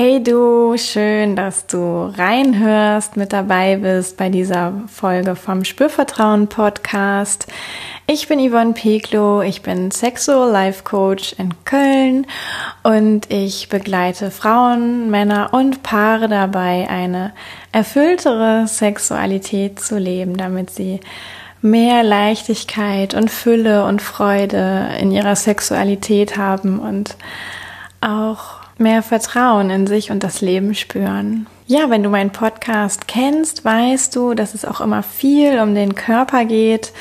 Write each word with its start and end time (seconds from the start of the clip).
Hey 0.00 0.22
du, 0.22 0.76
schön, 0.76 1.34
dass 1.34 1.66
du 1.66 2.12
reinhörst, 2.16 3.16
mit 3.16 3.32
dabei 3.32 3.78
bist 3.78 4.16
bei 4.16 4.28
dieser 4.28 4.72
Folge 4.86 5.34
vom 5.34 5.64
Spürvertrauen 5.64 6.46
Podcast. 6.46 7.48
Ich 8.06 8.28
bin 8.28 8.38
Yvonne 8.38 8.74
Peklo, 8.74 9.42
ich 9.42 9.62
bin 9.62 9.90
Sexual 9.90 10.52
Life 10.52 10.84
Coach 10.84 11.32
in 11.36 11.52
Köln 11.64 12.28
und 12.84 13.28
ich 13.28 13.70
begleite 13.70 14.30
Frauen, 14.30 15.10
Männer 15.10 15.48
und 15.50 15.82
Paare 15.82 16.28
dabei, 16.28 16.86
eine 16.88 17.32
erfülltere 17.72 18.68
Sexualität 18.68 19.80
zu 19.80 19.98
leben, 19.98 20.36
damit 20.36 20.70
sie 20.70 21.00
mehr 21.60 22.04
Leichtigkeit 22.04 23.14
und 23.14 23.32
Fülle 23.32 23.84
und 23.84 24.00
Freude 24.00 24.90
in 25.00 25.10
ihrer 25.10 25.34
Sexualität 25.34 26.36
haben 26.36 26.78
und 26.78 27.16
auch 28.00 28.60
mehr 28.78 29.02
Vertrauen 29.02 29.70
in 29.70 29.86
sich 29.86 30.10
und 30.10 30.22
das 30.22 30.40
Leben 30.40 30.74
spüren. 30.74 31.46
Ja, 31.66 31.90
wenn 31.90 32.02
du 32.02 32.08
meinen 32.08 32.30
Podcast 32.30 33.08
kennst, 33.08 33.64
weißt 33.64 34.14
du, 34.14 34.34
dass 34.34 34.54
es 34.54 34.64
auch 34.64 34.80
immer 34.80 35.02
viel 35.02 35.58
um 35.60 35.74
den 35.74 35.94
Körper 35.94 36.44
geht, 36.44 36.92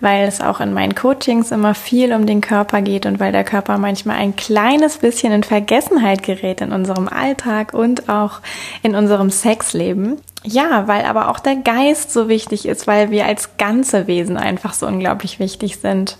weil 0.00 0.26
es 0.26 0.40
auch 0.40 0.60
in 0.60 0.72
meinen 0.72 0.94
Coachings 0.94 1.52
immer 1.52 1.74
viel 1.74 2.12
um 2.12 2.26
den 2.26 2.40
Körper 2.40 2.80
geht 2.80 3.06
und 3.06 3.20
weil 3.20 3.32
der 3.32 3.44
Körper 3.44 3.78
manchmal 3.78 4.16
ein 4.16 4.34
kleines 4.34 4.98
bisschen 4.98 5.32
in 5.32 5.42
Vergessenheit 5.42 6.22
gerät 6.22 6.60
in 6.60 6.72
unserem 6.72 7.06
Alltag 7.06 7.74
und 7.74 8.08
auch 8.08 8.40
in 8.82 8.96
unserem 8.96 9.30
Sexleben. 9.30 10.16
Ja, 10.42 10.88
weil 10.88 11.04
aber 11.04 11.28
auch 11.28 11.38
der 11.38 11.56
Geist 11.56 12.12
so 12.12 12.28
wichtig 12.30 12.66
ist, 12.66 12.86
weil 12.86 13.10
wir 13.10 13.26
als 13.26 13.58
ganze 13.58 14.06
Wesen 14.06 14.38
einfach 14.38 14.72
so 14.72 14.86
unglaublich 14.86 15.38
wichtig 15.38 15.76
sind. 15.76 16.16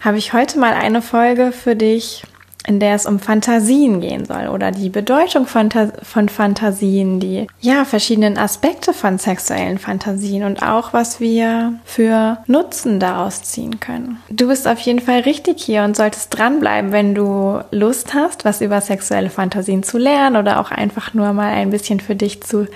Habe 0.00 0.18
ich 0.18 0.32
heute 0.32 0.60
mal 0.60 0.74
eine 0.74 1.02
Folge 1.02 1.50
für 1.50 1.74
dich 1.74 2.22
in 2.66 2.80
der 2.80 2.94
es 2.94 3.06
um 3.06 3.18
Fantasien 3.18 4.00
gehen 4.00 4.24
soll 4.24 4.48
oder 4.48 4.70
die 4.70 4.88
Bedeutung 4.88 5.46
von, 5.46 5.68
von 6.02 6.28
Fantasien, 6.28 7.20
die 7.20 7.46
ja 7.60 7.84
verschiedenen 7.84 8.38
Aspekte 8.38 8.92
von 8.92 9.18
sexuellen 9.18 9.78
Fantasien 9.78 10.44
und 10.44 10.62
auch 10.62 10.92
was 10.92 11.20
wir 11.20 11.74
für 11.84 12.38
Nutzen 12.46 13.00
daraus 13.00 13.42
ziehen 13.42 13.80
können. 13.80 14.20
Du 14.28 14.48
bist 14.48 14.66
auf 14.66 14.78
jeden 14.80 15.00
Fall 15.00 15.20
richtig 15.20 15.62
hier 15.62 15.84
und 15.84 15.96
solltest 15.96 16.36
dranbleiben, 16.36 16.92
wenn 16.92 17.14
du 17.14 17.60
Lust 17.70 18.14
hast, 18.14 18.44
was 18.44 18.60
über 18.60 18.80
sexuelle 18.80 19.30
Fantasien 19.30 19.82
zu 19.82 19.98
lernen 19.98 20.36
oder 20.36 20.60
auch 20.60 20.70
einfach 20.70 21.14
nur 21.14 21.32
mal 21.32 21.52
ein 21.52 21.70
bisschen 21.70 22.00
für 22.00 22.16
dich 22.16 22.42
zu 22.42 22.66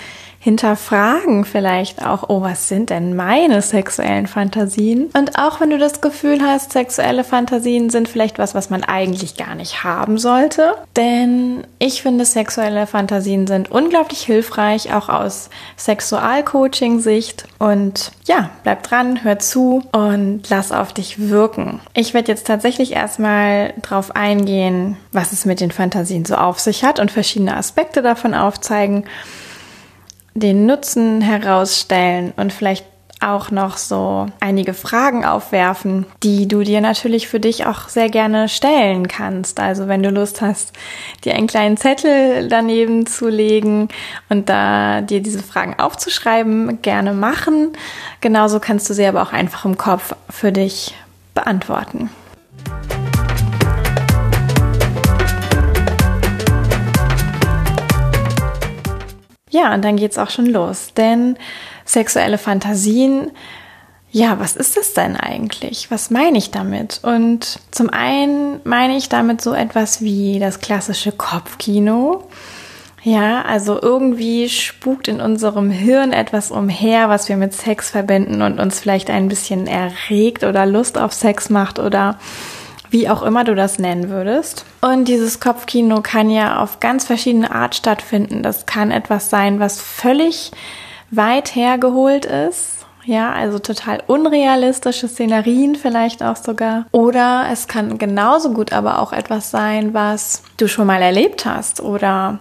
hinterfragen 0.42 1.44
vielleicht 1.44 2.04
auch, 2.04 2.30
oh, 2.30 2.40
was 2.40 2.66
sind 2.66 2.88
denn 2.88 3.14
meine 3.14 3.60
sexuellen 3.60 4.26
Fantasien? 4.26 5.10
Und 5.12 5.38
auch 5.38 5.60
wenn 5.60 5.68
du 5.68 5.76
das 5.76 6.00
Gefühl 6.00 6.40
hast, 6.40 6.72
sexuelle 6.72 7.24
Fantasien 7.24 7.90
sind 7.90 8.08
vielleicht 8.08 8.38
was, 8.38 8.54
was 8.54 8.70
man 8.70 8.82
eigentlich 8.82 9.36
gar 9.36 9.54
nicht 9.54 9.84
haben 9.84 10.16
sollte. 10.16 10.76
Denn 10.96 11.64
ich 11.78 12.00
finde, 12.00 12.24
sexuelle 12.24 12.86
Fantasien 12.86 13.46
sind 13.46 13.70
unglaublich 13.70 14.22
hilfreich, 14.22 14.94
auch 14.94 15.10
aus 15.10 15.50
Sexualcoaching-Sicht. 15.76 17.44
Und 17.58 18.10
ja, 18.24 18.48
bleib 18.62 18.82
dran, 18.82 19.22
hör 19.22 19.38
zu 19.38 19.82
und 19.92 20.48
lass 20.48 20.72
auf 20.72 20.94
dich 20.94 21.28
wirken. 21.28 21.80
Ich 21.92 22.14
werde 22.14 22.32
jetzt 22.32 22.46
tatsächlich 22.46 22.92
erstmal 22.92 23.74
drauf 23.82 24.16
eingehen, 24.16 24.96
was 25.12 25.32
es 25.32 25.44
mit 25.44 25.60
den 25.60 25.70
Fantasien 25.70 26.24
so 26.24 26.36
auf 26.36 26.58
sich 26.60 26.82
hat 26.82 26.98
und 26.98 27.10
verschiedene 27.10 27.58
Aspekte 27.58 28.00
davon 28.00 28.32
aufzeigen 28.32 29.04
den 30.34 30.66
Nutzen 30.66 31.20
herausstellen 31.20 32.32
und 32.36 32.52
vielleicht 32.52 32.84
auch 33.20 33.50
noch 33.50 33.76
so 33.76 34.26
einige 34.40 34.72
Fragen 34.72 35.24
aufwerfen, 35.26 36.06
die 36.22 36.48
du 36.48 36.62
dir 36.62 36.80
natürlich 36.80 37.28
für 37.28 37.38
dich 37.38 37.66
auch 37.66 37.88
sehr 37.88 38.08
gerne 38.08 38.48
stellen 38.48 39.08
kannst. 39.08 39.60
Also 39.60 39.88
wenn 39.88 40.02
du 40.02 40.10
Lust 40.10 40.40
hast, 40.40 40.72
dir 41.24 41.34
einen 41.34 41.46
kleinen 41.46 41.76
Zettel 41.76 42.48
daneben 42.48 43.06
zu 43.06 43.28
legen 43.28 43.88
und 44.30 44.48
da 44.48 45.02
dir 45.02 45.20
diese 45.22 45.42
Fragen 45.42 45.78
aufzuschreiben, 45.78 46.80
gerne 46.80 47.12
machen. 47.12 47.72
Genauso 48.22 48.58
kannst 48.58 48.88
du 48.88 48.94
sie 48.94 49.06
aber 49.06 49.22
auch 49.22 49.32
einfach 49.32 49.66
im 49.66 49.76
Kopf 49.76 50.14
für 50.30 50.50
dich 50.50 50.94
beantworten. 51.34 52.08
Ja, 59.50 59.74
und 59.74 59.84
dann 59.84 59.96
geht's 59.96 60.18
auch 60.18 60.30
schon 60.30 60.46
los. 60.46 60.92
Denn 60.96 61.36
sexuelle 61.84 62.38
Fantasien, 62.38 63.32
ja, 64.12 64.40
was 64.40 64.56
ist 64.56 64.76
das 64.76 64.92
denn 64.94 65.16
eigentlich? 65.16 65.90
Was 65.90 66.10
meine 66.10 66.38
ich 66.38 66.50
damit? 66.50 67.00
Und 67.02 67.60
zum 67.70 67.90
einen 67.90 68.60
meine 68.64 68.96
ich 68.96 69.08
damit 69.08 69.40
so 69.40 69.52
etwas 69.52 70.02
wie 70.02 70.40
das 70.40 70.60
klassische 70.60 71.12
Kopfkino. 71.12 72.24
Ja, 73.02 73.42
also 73.42 73.80
irgendwie 73.80 74.48
spukt 74.48 75.08
in 75.08 75.20
unserem 75.20 75.70
Hirn 75.70 76.12
etwas 76.12 76.50
umher, 76.50 77.08
was 77.08 77.28
wir 77.28 77.36
mit 77.36 77.54
Sex 77.54 77.88
verbinden 77.90 78.42
und 78.42 78.60
uns 78.60 78.78
vielleicht 78.78 79.08
ein 79.10 79.28
bisschen 79.28 79.66
erregt 79.66 80.44
oder 80.44 80.66
Lust 80.66 80.98
auf 80.98 81.12
Sex 81.12 81.48
macht 81.48 81.78
oder 81.78 82.18
wie 82.90 83.08
auch 83.08 83.22
immer 83.22 83.44
du 83.44 83.54
das 83.54 83.78
nennen 83.78 84.10
würdest. 84.10 84.64
Und 84.80 85.06
dieses 85.06 85.40
Kopfkino 85.40 86.00
kann 86.02 86.30
ja 86.30 86.60
auf 86.62 86.80
ganz 86.80 87.04
verschiedene 87.04 87.50
Art 87.50 87.74
stattfinden. 87.74 88.42
Das 88.42 88.66
kann 88.66 88.90
etwas 88.90 89.30
sein, 89.30 89.60
was 89.60 89.80
völlig 89.80 90.50
weit 91.10 91.54
hergeholt 91.54 92.24
ist. 92.24 92.78
Ja, 93.04 93.32
also 93.32 93.58
total 93.58 94.02
unrealistische 94.06 95.08
Szenerien 95.08 95.74
vielleicht 95.74 96.22
auch 96.22 96.36
sogar. 96.36 96.84
Oder 96.92 97.46
es 97.50 97.66
kann 97.66 97.98
genauso 97.98 98.52
gut 98.52 98.72
aber 98.72 98.98
auch 98.98 99.12
etwas 99.12 99.50
sein, 99.50 99.94
was 99.94 100.42
du 100.58 100.68
schon 100.68 100.86
mal 100.86 101.00
erlebt 101.00 101.46
hast 101.46 101.80
oder 101.80 102.40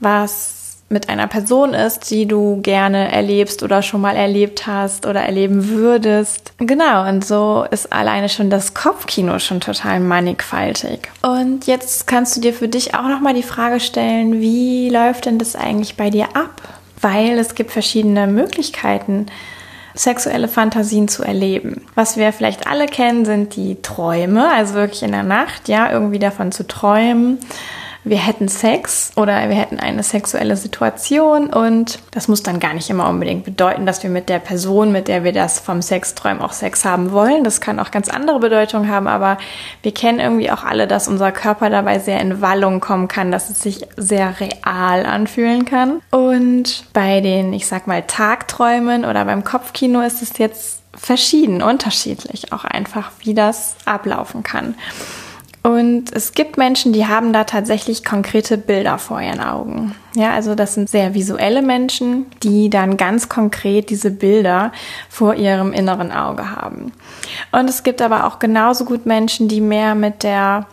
was 0.00 0.63
mit 0.88 1.08
einer 1.08 1.26
Person 1.26 1.74
ist, 1.74 2.10
die 2.10 2.26
du 2.26 2.60
gerne 2.62 3.10
erlebst 3.10 3.62
oder 3.62 3.82
schon 3.82 4.00
mal 4.00 4.16
erlebt 4.16 4.66
hast 4.66 5.06
oder 5.06 5.20
erleben 5.20 5.68
würdest. 5.68 6.52
Genau, 6.58 7.08
und 7.08 7.24
so 7.24 7.66
ist 7.70 7.92
alleine 7.92 8.28
schon 8.28 8.50
das 8.50 8.74
Kopfkino 8.74 9.38
schon 9.38 9.60
total 9.60 10.00
mannigfaltig. 10.00 11.08
Und 11.22 11.66
jetzt 11.66 12.06
kannst 12.06 12.36
du 12.36 12.40
dir 12.40 12.52
für 12.52 12.68
dich 12.68 12.94
auch 12.94 13.08
nochmal 13.08 13.34
die 13.34 13.42
Frage 13.42 13.80
stellen, 13.80 14.40
wie 14.40 14.90
läuft 14.90 15.26
denn 15.26 15.38
das 15.38 15.56
eigentlich 15.56 15.96
bei 15.96 16.10
dir 16.10 16.36
ab? 16.36 16.62
Weil 17.00 17.38
es 17.38 17.54
gibt 17.54 17.70
verschiedene 17.70 18.26
Möglichkeiten, 18.26 19.26
sexuelle 19.94 20.48
Fantasien 20.48 21.08
zu 21.08 21.22
erleben. 21.22 21.86
Was 21.94 22.16
wir 22.16 22.32
vielleicht 22.32 22.66
alle 22.66 22.86
kennen, 22.86 23.24
sind 23.24 23.56
die 23.56 23.80
Träume, 23.80 24.50
also 24.52 24.74
wirklich 24.74 25.02
in 25.02 25.12
der 25.12 25.22
Nacht, 25.22 25.68
ja, 25.68 25.90
irgendwie 25.90 26.18
davon 26.18 26.52
zu 26.52 26.66
träumen 26.66 27.38
wir 28.04 28.18
hätten 28.18 28.48
Sex 28.48 29.12
oder 29.16 29.48
wir 29.48 29.56
hätten 29.56 29.80
eine 29.80 30.02
sexuelle 30.02 30.56
Situation 30.56 31.52
und 31.52 31.98
das 32.10 32.28
muss 32.28 32.42
dann 32.42 32.60
gar 32.60 32.74
nicht 32.74 32.90
immer 32.90 33.08
unbedingt 33.08 33.44
bedeuten, 33.44 33.86
dass 33.86 34.02
wir 34.02 34.10
mit 34.10 34.28
der 34.28 34.38
Person, 34.38 34.92
mit 34.92 35.08
der 35.08 35.24
wir 35.24 35.32
das 35.32 35.58
vom 35.58 35.80
Sex 35.80 36.14
träumen, 36.14 36.42
auch 36.42 36.52
Sex 36.52 36.84
haben 36.84 37.12
wollen. 37.12 37.44
Das 37.44 37.62
kann 37.62 37.80
auch 37.80 37.90
ganz 37.90 38.08
andere 38.08 38.40
Bedeutung 38.40 38.88
haben, 38.88 39.08
aber 39.08 39.38
wir 39.82 39.94
kennen 39.94 40.20
irgendwie 40.20 40.50
auch 40.50 40.64
alle, 40.64 40.86
dass 40.86 41.08
unser 41.08 41.32
Körper 41.32 41.70
dabei 41.70 41.98
sehr 41.98 42.20
in 42.20 42.42
Wallung 42.42 42.80
kommen 42.80 43.08
kann, 43.08 43.32
dass 43.32 43.48
es 43.48 43.60
sich 43.60 43.86
sehr 43.96 44.34
real 44.38 45.06
anfühlen 45.06 45.64
kann. 45.64 46.02
Und 46.10 46.84
bei 46.92 47.22
den, 47.22 47.54
ich 47.54 47.66
sag 47.66 47.86
mal, 47.86 48.02
Tagträumen 48.02 49.06
oder 49.06 49.24
beim 49.24 49.44
Kopfkino 49.44 50.02
ist 50.02 50.20
es 50.20 50.36
jetzt 50.36 50.82
verschieden, 50.94 51.62
unterschiedlich 51.62 52.52
auch 52.52 52.64
einfach, 52.64 53.10
wie 53.20 53.34
das 53.34 53.76
ablaufen 53.84 54.42
kann. 54.42 54.74
Und 55.66 56.14
es 56.14 56.32
gibt 56.32 56.58
Menschen, 56.58 56.92
die 56.92 57.06
haben 57.06 57.32
da 57.32 57.44
tatsächlich 57.44 58.04
konkrete 58.04 58.58
Bilder 58.58 58.98
vor 58.98 59.22
ihren 59.22 59.40
Augen. 59.40 59.94
Ja, 60.14 60.34
also 60.34 60.54
das 60.54 60.74
sind 60.74 60.90
sehr 60.90 61.14
visuelle 61.14 61.62
Menschen, 61.62 62.26
die 62.42 62.68
dann 62.68 62.98
ganz 62.98 63.30
konkret 63.30 63.88
diese 63.88 64.10
Bilder 64.10 64.72
vor 65.08 65.34
ihrem 65.36 65.72
inneren 65.72 66.12
Auge 66.12 66.50
haben. 66.50 66.92
Und 67.50 67.70
es 67.70 67.82
gibt 67.82 68.02
aber 68.02 68.26
auch 68.26 68.38
genauso 68.38 68.84
gut 68.84 69.06
Menschen, 69.06 69.48
die 69.48 69.62
mehr 69.62 69.94
mit 69.94 70.22
der, 70.22 70.66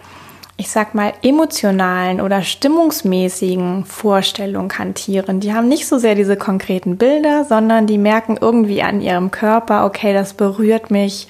ich 0.57 0.69
sag 0.69 0.93
mal, 0.93 1.13
emotionalen 1.23 2.19
oder 2.19 2.41
stimmungsmäßigen 2.41 3.85
Vorstellung 3.85 4.73
hantieren. 4.77 5.39
Die 5.39 5.53
haben 5.53 5.69
nicht 5.69 5.87
so 5.87 5.99
sehr 5.99 6.15
diese 6.15 6.35
konkreten 6.35 6.97
Bilder, 6.97 7.45
sondern 7.45 7.87
die 7.87 7.97
merken 7.97 8.37
irgendwie 8.39 8.83
an 8.83 8.99
ihrem 8.99 9.31
Körper, 9.31 9.85
okay, 9.85 10.13
das 10.13 10.33
berührt 10.33 10.91
mich 10.91 11.29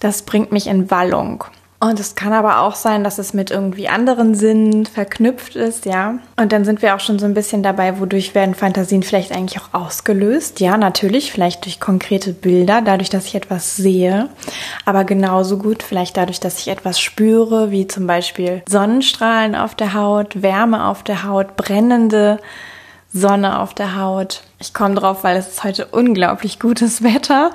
das 0.00 0.22
bringt 0.22 0.50
mich 0.50 0.66
in 0.66 0.90
Wallung. 0.90 1.44
Und 1.82 1.98
es 1.98 2.14
kann 2.14 2.34
aber 2.34 2.60
auch 2.60 2.74
sein, 2.74 3.04
dass 3.04 3.16
es 3.16 3.32
mit 3.32 3.50
irgendwie 3.50 3.88
anderen 3.88 4.34
Sinnen 4.34 4.84
verknüpft 4.84 5.56
ist, 5.56 5.86
ja. 5.86 6.18
Und 6.36 6.52
dann 6.52 6.66
sind 6.66 6.82
wir 6.82 6.94
auch 6.94 7.00
schon 7.00 7.18
so 7.18 7.24
ein 7.24 7.32
bisschen 7.32 7.62
dabei, 7.62 7.98
wodurch 7.98 8.34
werden 8.34 8.54
Fantasien 8.54 9.02
vielleicht 9.02 9.32
eigentlich 9.32 9.58
auch 9.62 9.72
ausgelöst. 9.72 10.60
Ja, 10.60 10.76
natürlich, 10.76 11.32
vielleicht 11.32 11.64
durch 11.64 11.80
konkrete 11.80 12.34
Bilder, 12.34 12.82
dadurch, 12.82 13.08
dass 13.08 13.24
ich 13.24 13.34
etwas 13.34 13.76
sehe. 13.76 14.28
Aber 14.84 15.04
genauso 15.04 15.56
gut 15.56 15.82
vielleicht 15.82 16.18
dadurch, 16.18 16.38
dass 16.38 16.58
ich 16.58 16.68
etwas 16.68 17.00
spüre, 17.00 17.70
wie 17.70 17.86
zum 17.86 18.06
Beispiel 18.06 18.62
Sonnenstrahlen 18.68 19.54
auf 19.54 19.74
der 19.74 19.94
Haut, 19.94 20.42
Wärme 20.42 20.84
auf 20.84 21.02
der 21.02 21.24
Haut, 21.24 21.56
brennende 21.56 22.40
Sonne 23.10 23.58
auf 23.58 23.72
der 23.72 23.96
Haut. 23.96 24.42
Ich 24.58 24.74
komme 24.74 24.96
drauf, 24.96 25.24
weil 25.24 25.38
es 25.38 25.48
ist 25.48 25.64
heute 25.64 25.86
unglaublich 25.86 26.60
gutes 26.60 27.02
Wetter 27.02 27.52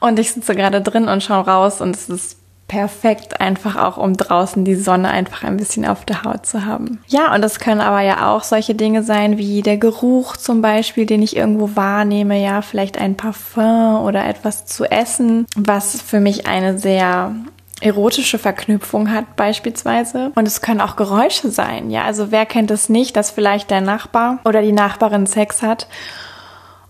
und 0.00 0.18
ich 0.18 0.32
sitze 0.32 0.56
gerade 0.56 0.80
drin 0.82 1.06
und 1.06 1.22
schaue 1.22 1.46
raus 1.46 1.80
und 1.80 1.94
es 1.94 2.08
ist 2.08 2.38
perfekt, 2.68 3.40
einfach 3.40 3.76
auch 3.76 3.96
um 3.96 4.16
draußen 4.16 4.64
die 4.64 4.76
Sonne 4.76 5.08
einfach 5.08 5.42
ein 5.42 5.56
bisschen 5.56 5.86
auf 5.86 6.04
der 6.04 6.22
Haut 6.22 6.46
zu 6.46 6.66
haben. 6.66 7.00
Ja, 7.08 7.34
und 7.34 7.42
das 7.42 7.58
können 7.58 7.80
aber 7.80 8.02
ja 8.02 8.30
auch 8.30 8.44
solche 8.44 8.74
Dinge 8.74 9.02
sein 9.02 9.38
wie 9.38 9.62
der 9.62 9.78
Geruch 9.78 10.36
zum 10.36 10.60
Beispiel, 10.60 11.06
den 11.06 11.22
ich 11.22 11.34
irgendwo 11.34 11.74
wahrnehme, 11.74 12.40
ja, 12.40 12.60
vielleicht 12.62 12.98
ein 12.98 13.16
Parfum 13.16 14.04
oder 14.04 14.26
etwas 14.26 14.66
zu 14.66 14.84
essen, 14.84 15.46
was 15.56 16.00
für 16.00 16.20
mich 16.20 16.46
eine 16.46 16.78
sehr 16.78 17.34
erotische 17.80 18.38
Verknüpfung 18.38 19.10
hat 19.10 19.36
beispielsweise. 19.36 20.32
Und 20.34 20.46
es 20.46 20.60
können 20.60 20.80
auch 20.80 20.96
Geräusche 20.96 21.50
sein, 21.50 21.90
ja. 21.90 22.04
Also 22.04 22.30
wer 22.30 22.44
kennt 22.44 22.70
es 22.70 22.88
nicht, 22.88 23.16
dass 23.16 23.30
vielleicht 23.30 23.70
der 23.70 23.80
Nachbar 23.80 24.40
oder 24.44 24.62
die 24.62 24.72
Nachbarin 24.72 25.26
Sex 25.26 25.62
hat 25.62 25.86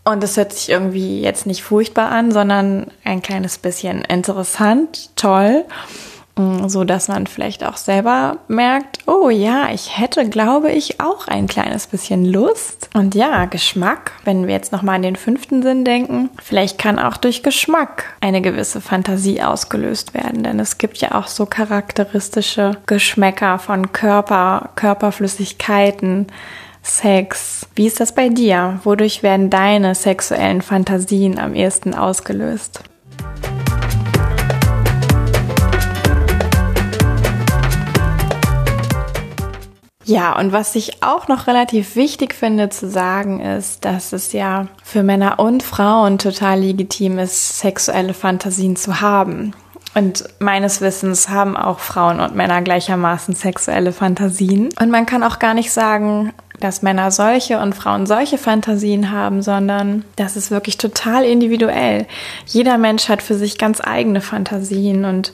und 0.08 0.24
es 0.24 0.36
hört 0.36 0.52
sich 0.52 0.70
irgendwie 0.70 1.20
jetzt 1.20 1.46
nicht 1.46 1.62
furchtbar 1.62 2.10
an, 2.10 2.32
sondern 2.32 2.86
ein 3.04 3.22
kleines 3.22 3.58
bisschen 3.58 4.02
interessant, 4.02 5.10
toll, 5.16 5.64
mm, 6.36 6.68
so 6.68 6.84
dass 6.84 7.08
man 7.08 7.26
vielleicht 7.26 7.62
auch 7.62 7.76
selber 7.76 8.38
merkt, 8.48 9.00
oh 9.06 9.28
ja, 9.28 9.68
ich 9.70 9.98
hätte, 9.98 10.26
glaube 10.28 10.72
ich, 10.72 10.98
auch 11.00 11.28
ein 11.28 11.46
kleines 11.46 11.86
bisschen 11.86 12.24
Lust. 12.24 12.88
Und 12.94 13.14
ja, 13.14 13.44
Geschmack, 13.44 14.12
wenn 14.24 14.46
wir 14.46 14.54
jetzt 14.54 14.72
nochmal 14.72 14.96
an 14.96 15.02
den 15.02 15.16
fünften 15.16 15.62
Sinn 15.62 15.84
denken, 15.84 16.30
vielleicht 16.42 16.78
kann 16.78 16.98
auch 16.98 17.18
durch 17.18 17.42
Geschmack 17.42 18.04
eine 18.20 18.40
gewisse 18.40 18.80
Fantasie 18.80 19.42
ausgelöst 19.42 20.14
werden, 20.14 20.42
denn 20.42 20.58
es 20.58 20.78
gibt 20.78 20.98
ja 20.98 21.12
auch 21.12 21.26
so 21.26 21.44
charakteristische 21.44 22.78
Geschmäcker 22.86 23.58
von 23.58 23.92
Körper, 23.92 24.70
Körperflüssigkeiten, 24.74 26.28
Sex. 26.82 27.66
Wie 27.74 27.86
ist 27.86 28.00
das 28.00 28.14
bei 28.14 28.28
dir? 28.28 28.80
Wodurch 28.84 29.22
werden 29.22 29.50
deine 29.50 29.94
sexuellen 29.94 30.62
Fantasien 30.62 31.38
am 31.38 31.54
ehesten 31.54 31.94
ausgelöst? 31.94 32.82
Ja, 40.08 40.38
und 40.38 40.52
was 40.52 40.74
ich 40.74 41.02
auch 41.02 41.28
noch 41.28 41.46
relativ 41.48 41.94
wichtig 41.94 42.32
finde 42.32 42.70
zu 42.70 42.88
sagen 42.88 43.40
ist, 43.40 43.84
dass 43.84 44.14
es 44.14 44.32
ja 44.32 44.66
für 44.82 45.02
Männer 45.02 45.38
und 45.38 45.62
Frauen 45.62 46.16
total 46.16 46.60
legitim 46.60 47.18
ist, 47.18 47.58
sexuelle 47.58 48.14
Fantasien 48.14 48.74
zu 48.74 49.02
haben. 49.02 49.52
Und 49.94 50.24
meines 50.38 50.80
Wissens 50.80 51.28
haben 51.28 51.58
auch 51.58 51.78
Frauen 51.78 52.20
und 52.20 52.34
Männer 52.34 52.62
gleichermaßen 52.62 53.34
sexuelle 53.34 53.92
Fantasien. 53.92 54.70
Und 54.80 54.90
man 54.90 55.04
kann 55.04 55.22
auch 55.22 55.38
gar 55.38 55.52
nicht 55.52 55.72
sagen, 55.72 56.32
dass 56.60 56.82
Männer 56.82 57.10
solche 57.10 57.58
und 57.58 57.74
Frauen 57.74 58.06
solche 58.06 58.38
Fantasien 58.38 59.10
haben, 59.10 59.42
sondern 59.42 60.04
das 60.16 60.36
ist 60.36 60.50
wirklich 60.50 60.78
total 60.78 61.24
individuell. 61.24 62.06
Jeder 62.46 62.78
Mensch 62.78 63.08
hat 63.08 63.22
für 63.22 63.34
sich 63.34 63.58
ganz 63.58 63.80
eigene 63.80 64.20
Fantasien 64.20 65.04
und 65.04 65.32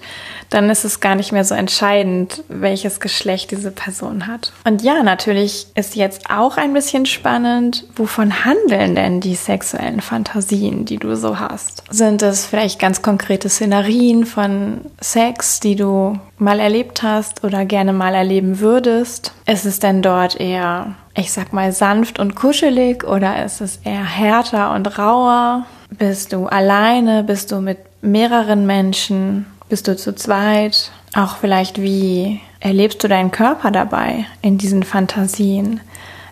dann 0.54 0.70
ist 0.70 0.84
es 0.84 1.00
gar 1.00 1.16
nicht 1.16 1.32
mehr 1.32 1.44
so 1.44 1.54
entscheidend, 1.54 2.44
welches 2.48 3.00
Geschlecht 3.00 3.50
diese 3.50 3.72
Person 3.72 4.28
hat. 4.28 4.52
Und 4.64 4.82
ja, 4.82 5.02
natürlich 5.02 5.66
ist 5.74 5.96
jetzt 5.96 6.30
auch 6.30 6.56
ein 6.56 6.72
bisschen 6.72 7.06
spannend, 7.06 7.84
wovon 7.96 8.44
handeln 8.44 8.94
denn 8.94 9.20
die 9.20 9.34
sexuellen 9.34 10.00
Fantasien, 10.00 10.84
die 10.84 10.98
du 10.98 11.16
so 11.16 11.40
hast? 11.40 11.82
Sind 11.90 12.22
es 12.22 12.46
vielleicht 12.46 12.78
ganz 12.78 13.02
konkrete 13.02 13.48
Szenarien 13.48 14.26
von 14.26 14.82
Sex, 15.00 15.58
die 15.58 15.74
du 15.74 16.18
mal 16.38 16.60
erlebt 16.60 17.02
hast 17.02 17.42
oder 17.42 17.64
gerne 17.64 17.92
mal 17.92 18.14
erleben 18.14 18.60
würdest? 18.60 19.32
Ist 19.46 19.66
es 19.66 19.80
denn 19.80 20.02
dort 20.02 20.38
eher 20.40 20.94
ich 21.16 21.32
sag 21.32 21.52
mal, 21.52 21.70
sanft 21.70 22.18
und 22.18 22.34
kuschelig 22.34 23.04
oder 23.04 23.44
ist 23.44 23.60
es 23.60 23.78
eher 23.84 24.04
härter 24.04 24.74
und 24.74 24.98
rauer? 24.98 25.64
Bist 25.90 26.32
du 26.32 26.46
alleine? 26.46 27.22
Bist 27.22 27.52
du 27.52 27.60
mit 27.60 27.78
mehreren 28.02 28.66
Menschen? 28.66 29.46
Bist 29.68 29.88
du 29.88 29.96
zu 29.96 30.14
zweit? 30.14 30.92
Auch 31.14 31.36
vielleicht, 31.36 31.80
wie 31.80 32.40
erlebst 32.60 33.02
du 33.02 33.08
deinen 33.08 33.30
Körper 33.30 33.70
dabei 33.70 34.26
in 34.42 34.58
diesen 34.58 34.82
Fantasien? 34.82 35.80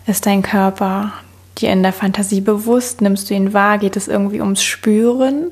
Ist 0.05 0.27
dein 0.27 0.43
Körper 0.43 1.13
dir 1.57 1.71
in 1.71 1.81
der 1.81 1.93
Fantasie 1.93 2.41
bewusst? 2.41 3.01
Nimmst 3.01 3.29
du 3.29 3.33
ihn 3.33 3.53
wahr? 3.53 3.79
Geht 3.79 3.97
es 3.97 4.07
irgendwie 4.07 4.39
ums 4.39 4.63
Spüren? 4.63 5.51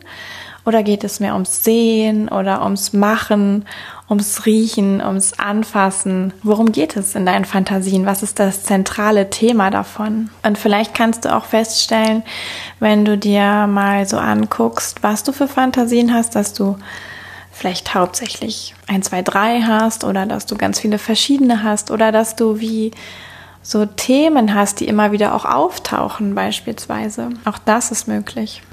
Oder 0.64 0.84
geht 0.84 1.04
es 1.04 1.20
mehr 1.20 1.34
ums 1.34 1.64
Sehen 1.64 2.30
oder 2.30 2.64
ums 2.64 2.94
Machen, 2.94 3.66
ums 4.08 4.46
Riechen, 4.46 5.02
ums 5.02 5.34
Anfassen? 5.40 6.34
Worum 6.44 6.72
geht 6.72 6.96
es 6.96 7.16
in 7.16 7.26
deinen 7.26 7.46
Fantasien? 7.46 8.06
Was 8.06 8.22
ist 8.22 8.38
das 8.38 8.62
zentrale 8.62 9.32
Thema 9.32 9.72
davon? 9.72 10.30
Und 10.44 10.60
vielleicht 10.60 10.94
kannst 10.94 11.26
du 11.26 11.36
auch 11.36 11.46
feststellen, 11.46 12.22
wenn 12.80 13.06
du 13.06 13.18
dir 13.18 13.66
mal 13.66 14.08
so 14.08 14.18
anguckst, 14.18 15.02
was 15.02 15.24
du 15.24 15.32
für 15.32 15.48
Fantasien 15.48 16.14
hast, 16.14 16.36
dass 16.36 16.54
du 16.54 16.78
vielleicht 17.62 17.94
hauptsächlich 17.94 18.74
ein, 18.88 19.04
zwei, 19.04 19.22
drei 19.22 19.62
hast 19.62 20.04
oder 20.04 20.26
dass 20.26 20.48
du 20.48 20.58
ganz 20.58 20.80
viele 20.80 20.98
verschiedene 20.98 21.62
hast 21.62 21.92
oder 21.92 22.12
dass 22.12 22.36
du 22.36 22.60
wie 22.60 22.90
so 23.62 23.86
Themen 23.86 24.56
hast, 24.56 24.80
die 24.80 24.88
immer 24.88 25.12
wieder 25.12 25.36
auch 25.36 25.46
auftauchen 25.46 26.34
beispielsweise. 26.34 27.30
Auch 27.46 27.60
das 27.60 27.92
ist 27.92 28.08
möglich. 28.08 28.64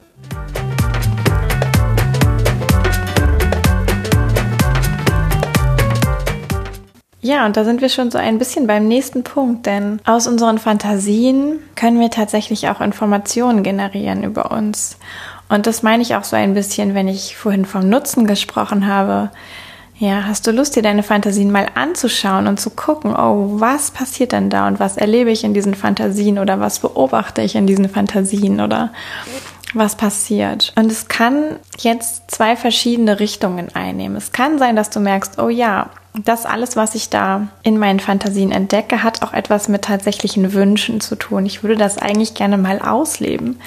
Ja, 7.20 7.44
und 7.44 7.58
da 7.58 7.64
sind 7.64 7.82
wir 7.82 7.90
schon 7.90 8.10
so 8.10 8.16
ein 8.16 8.38
bisschen 8.38 8.66
beim 8.66 8.88
nächsten 8.88 9.22
Punkt, 9.22 9.66
denn 9.66 10.00
aus 10.06 10.26
unseren 10.26 10.56
Fantasien 10.56 11.58
können 11.74 12.00
wir 12.00 12.08
tatsächlich 12.08 12.70
auch 12.70 12.80
Informationen 12.80 13.62
generieren 13.62 14.22
über 14.22 14.50
uns. 14.50 14.96
Und 15.48 15.66
das 15.66 15.82
meine 15.82 16.02
ich 16.02 16.14
auch 16.14 16.24
so 16.24 16.36
ein 16.36 16.54
bisschen, 16.54 16.94
wenn 16.94 17.08
ich 17.08 17.36
vorhin 17.36 17.64
vom 17.64 17.88
Nutzen 17.88 18.26
gesprochen 18.26 18.86
habe. 18.86 19.30
Ja, 19.98 20.24
hast 20.26 20.46
du 20.46 20.52
Lust, 20.52 20.76
dir 20.76 20.82
deine 20.82 21.02
Fantasien 21.02 21.50
mal 21.50 21.66
anzuschauen 21.74 22.46
und 22.46 22.60
zu 22.60 22.70
gucken, 22.70 23.16
oh, 23.16 23.60
was 23.60 23.90
passiert 23.90 24.30
denn 24.30 24.48
da 24.48 24.68
und 24.68 24.78
was 24.78 24.96
erlebe 24.96 25.30
ich 25.30 25.42
in 25.42 25.54
diesen 25.54 25.74
Fantasien 25.74 26.38
oder 26.38 26.60
was 26.60 26.78
beobachte 26.78 27.42
ich 27.42 27.56
in 27.56 27.66
diesen 27.66 27.88
Fantasien 27.88 28.60
oder 28.60 28.92
was 29.74 29.96
passiert. 29.96 30.72
Und 30.76 30.90
es 30.92 31.08
kann 31.08 31.56
jetzt 31.78 32.30
zwei 32.30 32.56
verschiedene 32.56 33.18
Richtungen 33.18 33.74
einnehmen. 33.74 34.16
Es 34.16 34.32
kann 34.32 34.58
sein, 34.58 34.76
dass 34.76 34.90
du 34.90 35.00
merkst, 35.00 35.40
oh 35.40 35.48
ja, 35.48 35.90
das 36.14 36.46
alles, 36.46 36.76
was 36.76 36.94
ich 36.94 37.10
da 37.10 37.48
in 37.62 37.78
meinen 37.78 38.00
Fantasien 38.00 38.52
entdecke, 38.52 39.02
hat 39.02 39.22
auch 39.22 39.32
etwas 39.32 39.68
mit 39.68 39.82
tatsächlichen 39.82 40.52
Wünschen 40.52 41.00
zu 41.00 41.16
tun. 41.16 41.44
Ich 41.44 41.62
würde 41.62 41.76
das 41.76 41.98
eigentlich 41.98 42.34
gerne 42.34 42.56
mal 42.56 42.80
ausleben. 42.80 43.60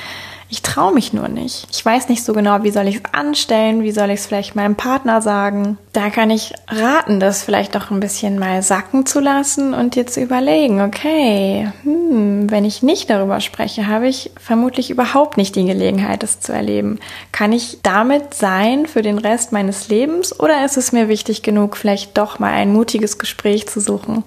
Ich 0.52 0.62
traue 0.62 0.94
mich 0.94 1.14
nur 1.14 1.30
nicht. 1.30 1.66
Ich 1.72 1.84
weiß 1.84 2.10
nicht 2.10 2.26
so 2.26 2.34
genau, 2.34 2.62
wie 2.64 2.72
soll 2.72 2.90
ich 2.90 2.98
es 2.98 3.14
anstellen, 3.14 3.84
wie 3.84 3.92
soll 3.92 4.10
ich 4.10 4.20
es 4.20 4.26
vielleicht 4.26 4.54
meinem 4.54 4.76
Partner 4.76 5.22
sagen. 5.22 5.78
Da 5.94 6.10
kann 6.10 6.30
ich 6.30 6.54
raten, 6.68 7.22
das 7.22 7.42
vielleicht 7.42 7.74
doch 7.74 7.90
ein 7.90 8.02
bisschen 8.02 8.38
mal 8.38 8.62
sacken 8.62 9.06
zu 9.06 9.22
lassen 9.22 9.74
und 9.74 9.96
dir 9.96 10.08
zu 10.08 10.20
überlegen, 10.20 10.82
okay, 10.82 11.72
hm, 11.84 12.52
wenn 12.52 12.66
ich 12.66 12.84
nicht 12.84 13.10
darüber 13.10 13.40
spreche, 13.40 13.88
habe 13.88 14.10
ich 14.10 14.32
vermutlich 14.38 14.90
überhaupt 14.90 15.38
nicht 15.38 15.56
die 15.56 15.64
Gelegenheit, 15.64 16.22
es 16.22 16.42
zu 16.42 16.52
erleben. 16.52 17.00
Kann 17.32 17.54
ich 17.54 17.80
damit 17.82 18.34
sein 18.34 18.88
für 18.88 19.02
den 19.02 19.20
Rest 19.20 19.54
meines 19.54 19.88
Lebens 19.88 20.38
oder 20.38 20.66
ist 20.66 20.76
es 20.76 20.92
mir 20.92 21.08
wichtig 21.08 21.44
genug, 21.44 21.78
vielleicht 21.78 22.18
doch 22.18 22.40
mal 22.40 22.52
ein 22.52 22.74
mutiges 22.74 23.18
Gespräch 23.20 23.70
zu 23.70 23.80
suchen 23.80 24.26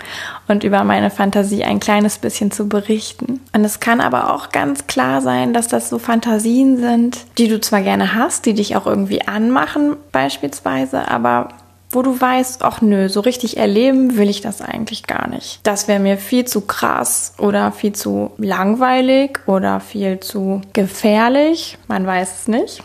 und 0.48 0.64
über 0.64 0.84
meine 0.84 1.10
Fantasie 1.10 1.64
ein 1.64 1.80
kleines 1.80 2.16
bisschen 2.16 2.50
zu 2.50 2.66
berichten? 2.66 3.40
Und 3.54 3.64
es 3.64 3.78
kann 3.78 4.00
aber 4.00 4.32
auch 4.32 4.50
ganz 4.50 4.86
klar 4.86 5.20
sein, 5.20 5.52
dass 5.52 5.68
das 5.68 5.90
so 5.90 5.98
Fantasien 6.14 6.76
sind, 6.76 7.18
die 7.38 7.48
du 7.48 7.60
zwar 7.60 7.80
gerne 7.80 8.14
hast, 8.14 8.46
die 8.46 8.54
dich 8.54 8.76
auch 8.76 8.86
irgendwie 8.86 9.26
anmachen 9.26 9.96
beispielsweise, 10.12 11.10
aber 11.10 11.48
wo 11.90 12.02
du 12.02 12.20
weißt, 12.20 12.62
ach 12.62 12.80
nö, 12.80 13.08
so 13.08 13.18
richtig 13.18 13.56
erleben 13.56 14.16
will 14.16 14.30
ich 14.30 14.40
das 14.40 14.60
eigentlich 14.60 15.08
gar 15.08 15.26
nicht. 15.26 15.58
Das 15.64 15.88
wäre 15.88 15.98
mir 15.98 16.16
viel 16.16 16.44
zu 16.44 16.60
krass 16.60 17.34
oder 17.38 17.72
viel 17.72 17.94
zu 17.94 18.30
langweilig 18.38 19.40
oder 19.46 19.80
viel 19.80 20.20
zu 20.20 20.60
gefährlich. 20.72 21.78
Man 21.88 22.06
weiß 22.06 22.42
es 22.42 22.48
nicht. 22.48 22.80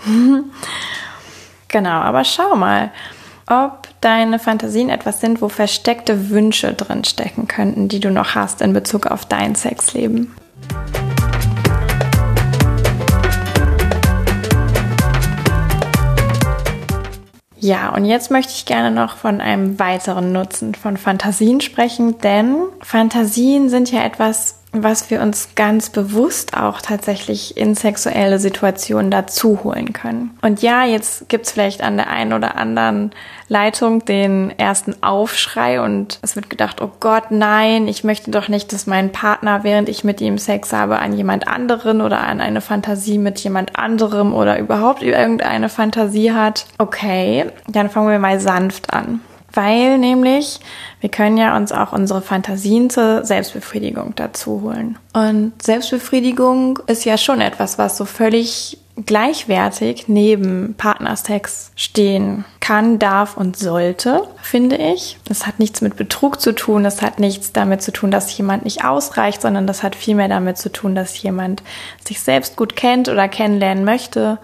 genau, 1.68 2.00
aber 2.00 2.24
schau 2.24 2.56
mal, 2.56 2.90
ob 3.46 3.90
deine 4.02 4.40
Fantasien 4.40 4.90
etwas 4.90 5.22
sind, 5.22 5.40
wo 5.40 5.50
versteckte 5.50 6.32
Wünsche 6.32 6.74
drin 6.74 7.04
stecken 7.04 7.48
könnten, 7.48 7.90
die 7.90 8.00
du 8.00 8.10
noch 8.10 8.34
hast 8.34 8.64
in 8.64 8.74
Bezug 8.74 9.06
auf 9.06 9.26
dein 9.26 9.54
Sexleben. 9.54 10.34
Ja, 17.60 17.94
und 17.94 18.06
jetzt 18.06 18.32
möchte 18.32 18.54
ich 18.54 18.66
gerne 18.66 18.92
noch 18.92 19.18
von 19.18 19.42
einem 19.42 19.80
weiteren 19.80 20.32
Nutzen 20.32 20.76
von 20.76 20.98
Fantasien 20.98 21.62
sprechen, 21.62 22.18
denn 22.20 22.56
Fantasien 22.82 23.70
sind 23.70 23.92
ja 23.92 24.04
etwas, 24.04 24.56
was 24.72 25.10
wir 25.10 25.22
uns 25.22 25.50
ganz 25.56 25.90
bewusst 25.90 26.56
auch 26.56 26.82
tatsächlich 26.82 27.58
in 27.58 27.76
sexuelle 27.76 28.40
Situationen 28.40 29.12
dazu 29.12 29.64
holen 29.64 29.94
können. 29.94 30.38
Und 30.42 30.62
ja, 30.62 30.86
jetzt 30.86 31.28
gibt's 31.28 31.52
vielleicht 31.52 31.82
an 31.82 31.98
der 31.98 32.10
einen 32.10 32.34
oder 32.34 32.56
anderen 32.56 33.12
Leitung 33.50 34.06
den 34.06 34.58
ersten 34.58 35.04
Aufschrei 35.04 35.82
und 35.82 36.20
es 36.22 36.36
wird 36.36 36.50
gedacht, 36.50 36.82
oh 36.82 36.92
Gott, 37.00 37.32
nein, 37.32 37.88
ich 37.88 38.04
möchte 38.04 38.32
doch 38.32 38.48
nicht, 38.48 38.72
dass 38.72 38.88
mein 38.88 39.12
Partner, 39.12 39.64
während 39.64 39.90
ich 39.90 40.04
mit 40.04 40.22
ihm 40.22 40.38
Sex 40.38 40.72
habe, 40.72 41.00
an 41.00 41.14
jemand 41.14 41.48
anderen 41.48 42.02
oder 42.02 42.22
an 42.22 42.42
eine 42.42 42.62
Fantasie 42.62 43.18
mit 43.18 43.40
jemand 43.40 43.76
anderem 43.76 44.34
oder 44.34 44.60
überhaupt 44.60 45.02
irgendeine 45.02 45.70
Fantasie 45.70 46.32
hat. 46.32 46.66
Okay, 46.78 47.48
dann 47.68 47.90
fangen 47.90 48.10
wir 48.10 48.20
mal 48.20 48.40
sanft 48.40 48.94
an. 48.94 49.22
Weil 49.54 49.98
nämlich 49.98 50.60
wir 51.00 51.10
können 51.10 51.38
ja 51.38 51.56
uns 51.56 51.72
auch 51.72 51.94
unsere 51.94 52.22
Fantasien 52.22 52.90
zur 52.90 53.24
Selbstbefriedigung 53.24 54.14
dazu 54.16 54.62
holen. 54.62 54.98
Und 55.14 55.54
Selbstbefriedigung 55.62 56.80
ist 56.88 57.06
ja 57.06 57.18
schon 57.18 57.40
etwas, 57.40 57.78
was 57.78 57.98
so 57.98 58.06
völlig 58.06 58.78
gleichwertig 59.06 60.10
neben 60.10 60.76
Partnersex 60.78 61.72
stehen 61.78 62.44
kann, 62.60 63.00
darf 63.00 63.38
und 63.38 63.56
sollte, 63.56 64.28
finde 64.42 64.76
ich. 64.76 65.18
Es 65.30 65.48
hat 65.48 65.58
nichts 65.58 65.80
mit 65.80 65.96
Betrug 65.96 66.42
zu 66.42 66.54
tun, 66.54 66.84
es 66.84 67.02
hat 67.02 67.18
nichts 67.18 67.54
damit 67.54 67.82
zu 67.82 67.94
tun, 67.94 68.12
dass 68.12 68.36
jemand 68.38 68.66
nicht 68.66 68.84
ausreicht, 68.84 69.42
sondern 69.42 69.68
das 69.68 69.84
hat 69.84 69.96
vielmehr 69.96 70.28
damit 70.28 70.58
zu 70.58 70.70
tun, 70.70 70.96
dass 70.96 71.22
jemand 71.22 71.64
sich 72.06 72.20
selbst 72.20 72.58
gut 72.58 72.76
kennt 72.76 73.08
oder 73.08 73.30
kennenlernen 73.30 73.86
möchte 73.86 74.38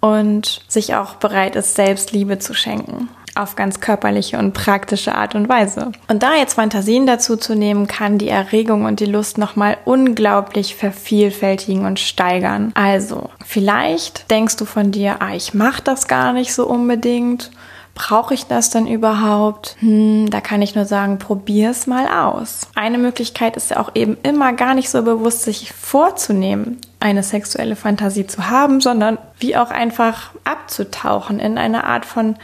und 0.00 0.62
sich 0.66 0.94
auch 0.94 1.16
bereit 1.16 1.54
ist, 1.54 1.74
selbst 1.74 2.12
Liebe 2.12 2.38
zu 2.38 2.54
schenken 2.54 3.10
auf 3.40 3.56
ganz 3.56 3.80
körperliche 3.80 4.38
und 4.38 4.52
praktische 4.52 5.14
Art 5.14 5.34
und 5.34 5.48
Weise. 5.48 5.92
Und 6.08 6.22
da 6.22 6.34
jetzt 6.34 6.54
Fantasien 6.54 7.06
dazu 7.06 7.36
zu 7.36 7.54
nehmen, 7.54 7.86
kann 7.86 8.18
die 8.18 8.28
Erregung 8.28 8.84
und 8.84 9.00
die 9.00 9.06
Lust 9.06 9.38
nochmal 9.38 9.78
unglaublich 9.84 10.74
vervielfältigen 10.76 11.84
und 11.84 11.98
steigern. 11.98 12.72
Also, 12.74 13.30
vielleicht 13.44 14.30
denkst 14.30 14.56
du 14.56 14.64
von 14.64 14.92
dir, 14.92 15.16
ah, 15.20 15.34
ich 15.34 15.54
mach 15.54 15.80
das 15.80 16.08
gar 16.08 16.32
nicht 16.32 16.54
so 16.54 16.66
unbedingt. 16.66 17.50
Brauche 17.94 18.34
ich 18.34 18.46
das 18.46 18.70
dann 18.70 18.86
überhaupt? 18.86 19.76
Hm, 19.80 20.30
da 20.30 20.40
kann 20.40 20.62
ich 20.62 20.74
nur 20.74 20.84
sagen, 20.84 21.18
probier's 21.18 21.86
mal 21.86 22.06
aus. 22.06 22.68
Eine 22.74 22.98
Möglichkeit 22.98 23.56
ist 23.56 23.70
ja 23.70 23.80
auch 23.80 23.90
eben 23.94 24.16
immer 24.22 24.52
gar 24.52 24.74
nicht 24.74 24.88
so 24.88 25.02
bewusst, 25.02 25.42
sich 25.42 25.72
vorzunehmen, 25.72 26.78
eine 27.00 27.22
sexuelle 27.22 27.76
Fantasie 27.76 28.26
zu 28.26 28.48
haben, 28.48 28.80
sondern 28.80 29.18
wie 29.38 29.56
auch 29.56 29.70
einfach 29.70 30.30
abzutauchen 30.44 31.40
in 31.40 31.58
eine 31.58 31.84
Art 31.84 32.06
von 32.06 32.36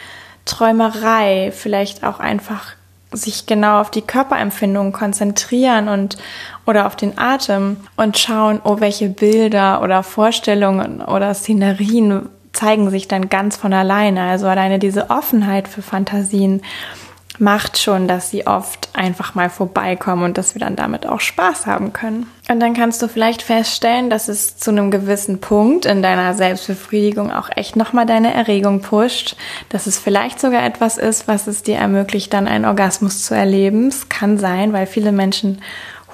Träumerei, 0.47 1.53
vielleicht 1.55 2.03
auch 2.03 2.19
einfach 2.19 2.73
sich 3.13 3.47
genau 3.47 3.81
auf 3.81 3.91
die 3.91 4.03
Körperempfindungen 4.03 4.93
konzentrieren 4.93 5.89
und 5.89 6.17
oder 6.67 6.87
auf 6.87 6.97
den 6.97 7.19
Atem 7.19 7.77
und 7.97 8.19
schauen, 8.19 8.61
oh, 8.65 8.81
welche 8.81 9.09
Bilder 9.09 9.83
oder 9.83 10.03
Vorstellungen 10.03 11.01
oder 11.01 11.33
Szenerien 11.35 12.29
zeigen 12.53 12.91
sich 12.91 13.07
dann 13.07 13.29
ganz 13.29 13.57
von 13.57 13.73
alleine. 13.73 14.23
Also 14.23 14.47
alleine 14.47 14.79
diese 14.79 15.11
Offenheit 15.11 15.69
für 15.69 15.83
Fantasien 15.83 16.63
macht 17.39 17.79
schon, 17.79 18.09
dass 18.09 18.31
sie 18.31 18.47
oft 18.47 18.89
einfach 18.93 19.35
mal 19.35 19.51
vorbeikommen 19.51 20.25
und 20.25 20.39
dass 20.39 20.55
wir 20.55 20.61
dann 20.61 20.77
damit 20.77 21.07
auch 21.07 21.21
Spaß 21.21 21.67
haben 21.67 21.93
können. 21.93 22.27
Und 22.49 22.61
dann 22.61 22.75
kannst 22.75 23.03
du 23.03 23.09
vielleicht 23.09 23.43
feststellen, 23.43 24.09
dass 24.09 24.29
es 24.29 24.57
zu 24.57 24.71
einem 24.71 24.91
gewissen 24.91 25.41
Punkt 25.41 25.85
in 25.85 26.03
deiner 26.03 26.35
Selbstbefriedigung 26.35 27.33
auch 27.33 27.51
echt 27.55 27.75
nochmal 27.77 28.07
deine 28.07 28.33
Erregung 28.33 28.83
pusht, 28.83 29.37
dass 29.69 29.87
es 29.87 29.99
vielleicht 29.99 30.41
sogar 30.41 30.65
etwas 30.65 30.97
ist, 30.97 31.27
was 31.27 31.47
es 31.47 31.63
dir 31.63 31.77
ermöglicht, 31.77 32.33
dann 32.33 32.47
einen 32.47 32.65
Orgasmus 32.65 33.25
zu 33.25 33.35
erleben. 33.35 33.89
Es 33.89 34.09
kann 34.09 34.39
sein, 34.39 34.73
weil 34.73 34.87
viele 34.87 35.13
Menschen 35.13 35.61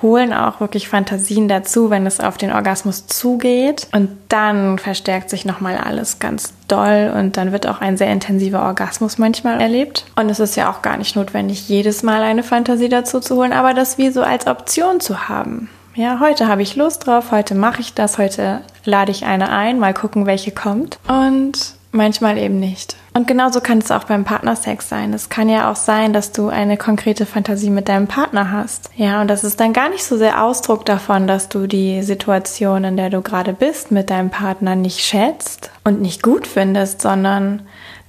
holen 0.02 0.32
auch 0.32 0.60
wirklich 0.60 0.88
Fantasien 0.88 1.48
dazu, 1.48 1.90
wenn 1.90 2.06
es 2.06 2.20
auf 2.20 2.36
den 2.36 2.52
Orgasmus 2.52 3.06
zugeht. 3.06 3.86
Und 3.92 4.10
dann 4.28 4.78
verstärkt 4.78 5.30
sich 5.30 5.44
nochmal 5.44 5.76
alles 5.78 6.18
ganz 6.18 6.52
doll 6.68 7.12
und 7.16 7.36
dann 7.36 7.52
wird 7.52 7.66
auch 7.66 7.80
ein 7.80 7.96
sehr 7.96 8.10
intensiver 8.10 8.62
Orgasmus 8.62 9.18
manchmal 9.18 9.60
erlebt. 9.60 10.04
Und 10.16 10.28
es 10.28 10.40
ist 10.40 10.56
ja 10.56 10.70
auch 10.70 10.82
gar 10.82 10.96
nicht 10.96 11.16
notwendig, 11.16 11.68
jedes 11.68 12.02
Mal 12.02 12.22
eine 12.22 12.42
Fantasie 12.42 12.88
dazu 12.88 13.20
zu 13.20 13.36
holen, 13.36 13.52
aber 13.52 13.74
das 13.74 13.98
wie 13.98 14.10
so 14.10 14.22
als 14.22 14.46
Option 14.46 15.00
zu 15.00 15.28
haben. 15.28 15.70
Ja, 15.94 16.20
heute 16.20 16.48
habe 16.48 16.62
ich 16.62 16.76
Lust 16.76 17.06
drauf, 17.06 17.32
heute 17.32 17.54
mache 17.54 17.82
ich 17.82 17.92
das, 17.92 18.16
heute 18.16 18.62
lade 18.84 19.12
ich 19.12 19.26
eine 19.26 19.50
ein, 19.50 19.78
mal 19.78 19.92
gucken, 19.92 20.24
welche 20.24 20.50
kommt. 20.50 20.98
Und 21.06 21.74
manchmal 21.92 22.38
eben 22.38 22.58
nicht. 22.58 22.96
Und 23.14 23.28
genauso 23.28 23.60
kann 23.60 23.78
es 23.78 23.90
auch 23.90 24.04
beim 24.04 24.24
Partnersex 24.24 24.88
sein. 24.88 25.12
Es 25.12 25.28
kann 25.28 25.48
ja 25.48 25.70
auch 25.70 25.76
sein, 25.76 26.12
dass 26.12 26.32
du 26.32 26.48
eine 26.48 26.78
konkrete 26.78 27.26
Fantasie 27.26 27.70
mit 27.70 27.88
deinem 27.88 28.08
Partner 28.08 28.50
hast. 28.50 28.90
Ja, 28.96 29.20
und 29.20 29.28
das 29.28 29.44
ist 29.44 29.60
dann 29.60 29.74
gar 29.74 29.90
nicht 29.90 30.02
so 30.02 30.16
sehr 30.16 30.42
Ausdruck 30.42 30.86
davon, 30.86 31.26
dass 31.26 31.50
du 31.50 31.66
die 31.66 32.02
Situation, 32.02 32.84
in 32.84 32.96
der 32.96 33.10
du 33.10 33.20
gerade 33.20 33.52
bist, 33.52 33.90
mit 33.90 34.08
deinem 34.08 34.30
Partner 34.30 34.74
nicht 34.74 35.00
schätzt 35.00 35.70
und 35.84 36.00
nicht 36.00 36.22
gut 36.22 36.46
findest, 36.46 37.02
sondern 37.02 37.62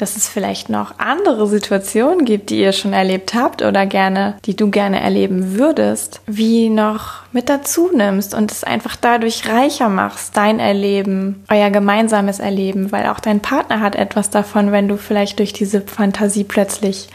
dass 0.04 0.18
es 0.18 0.28
vielleicht 0.28 0.68
noch 0.68 1.00
andere 1.00 1.48
Situationen 1.48 2.26
gibt, 2.26 2.50
die 2.50 2.60
ihr 2.60 2.74
schon 2.74 2.92
erlebt 2.92 3.34
habt 3.34 3.62
oder 3.62 3.86
gerne, 3.86 4.36
die 4.44 4.54
du 4.54 4.70
gerne 4.70 5.00
erleben 5.00 5.58
würdest, 5.58 6.20
wie 6.28 6.68
noch 6.68 7.22
mit 7.32 7.48
dazu 7.48 7.90
nimmst 7.96 8.34
und 8.34 8.52
es 8.52 8.66
einfach 8.66 8.98
dadurch 8.98 9.48
reicher 9.48 9.88
machst, 9.88 10.36
dein 10.36 10.60
Erleben, 10.60 11.46
euer 11.50 11.70
gemeinsames 11.70 12.40
Erleben, 12.40 12.92
weil 12.92 13.08
auch 13.08 13.22
dein 13.22 13.40
Partner 13.40 13.80
hat 13.80 13.96
etwas 13.96 14.30
davon, 14.30 14.74
wenn 14.74 14.90
du 14.90 14.98
vielleicht 14.98 15.40
durch 15.40 15.54
diese 15.54 15.80
Fantasie 15.80 16.44
plötzlich 16.44 17.08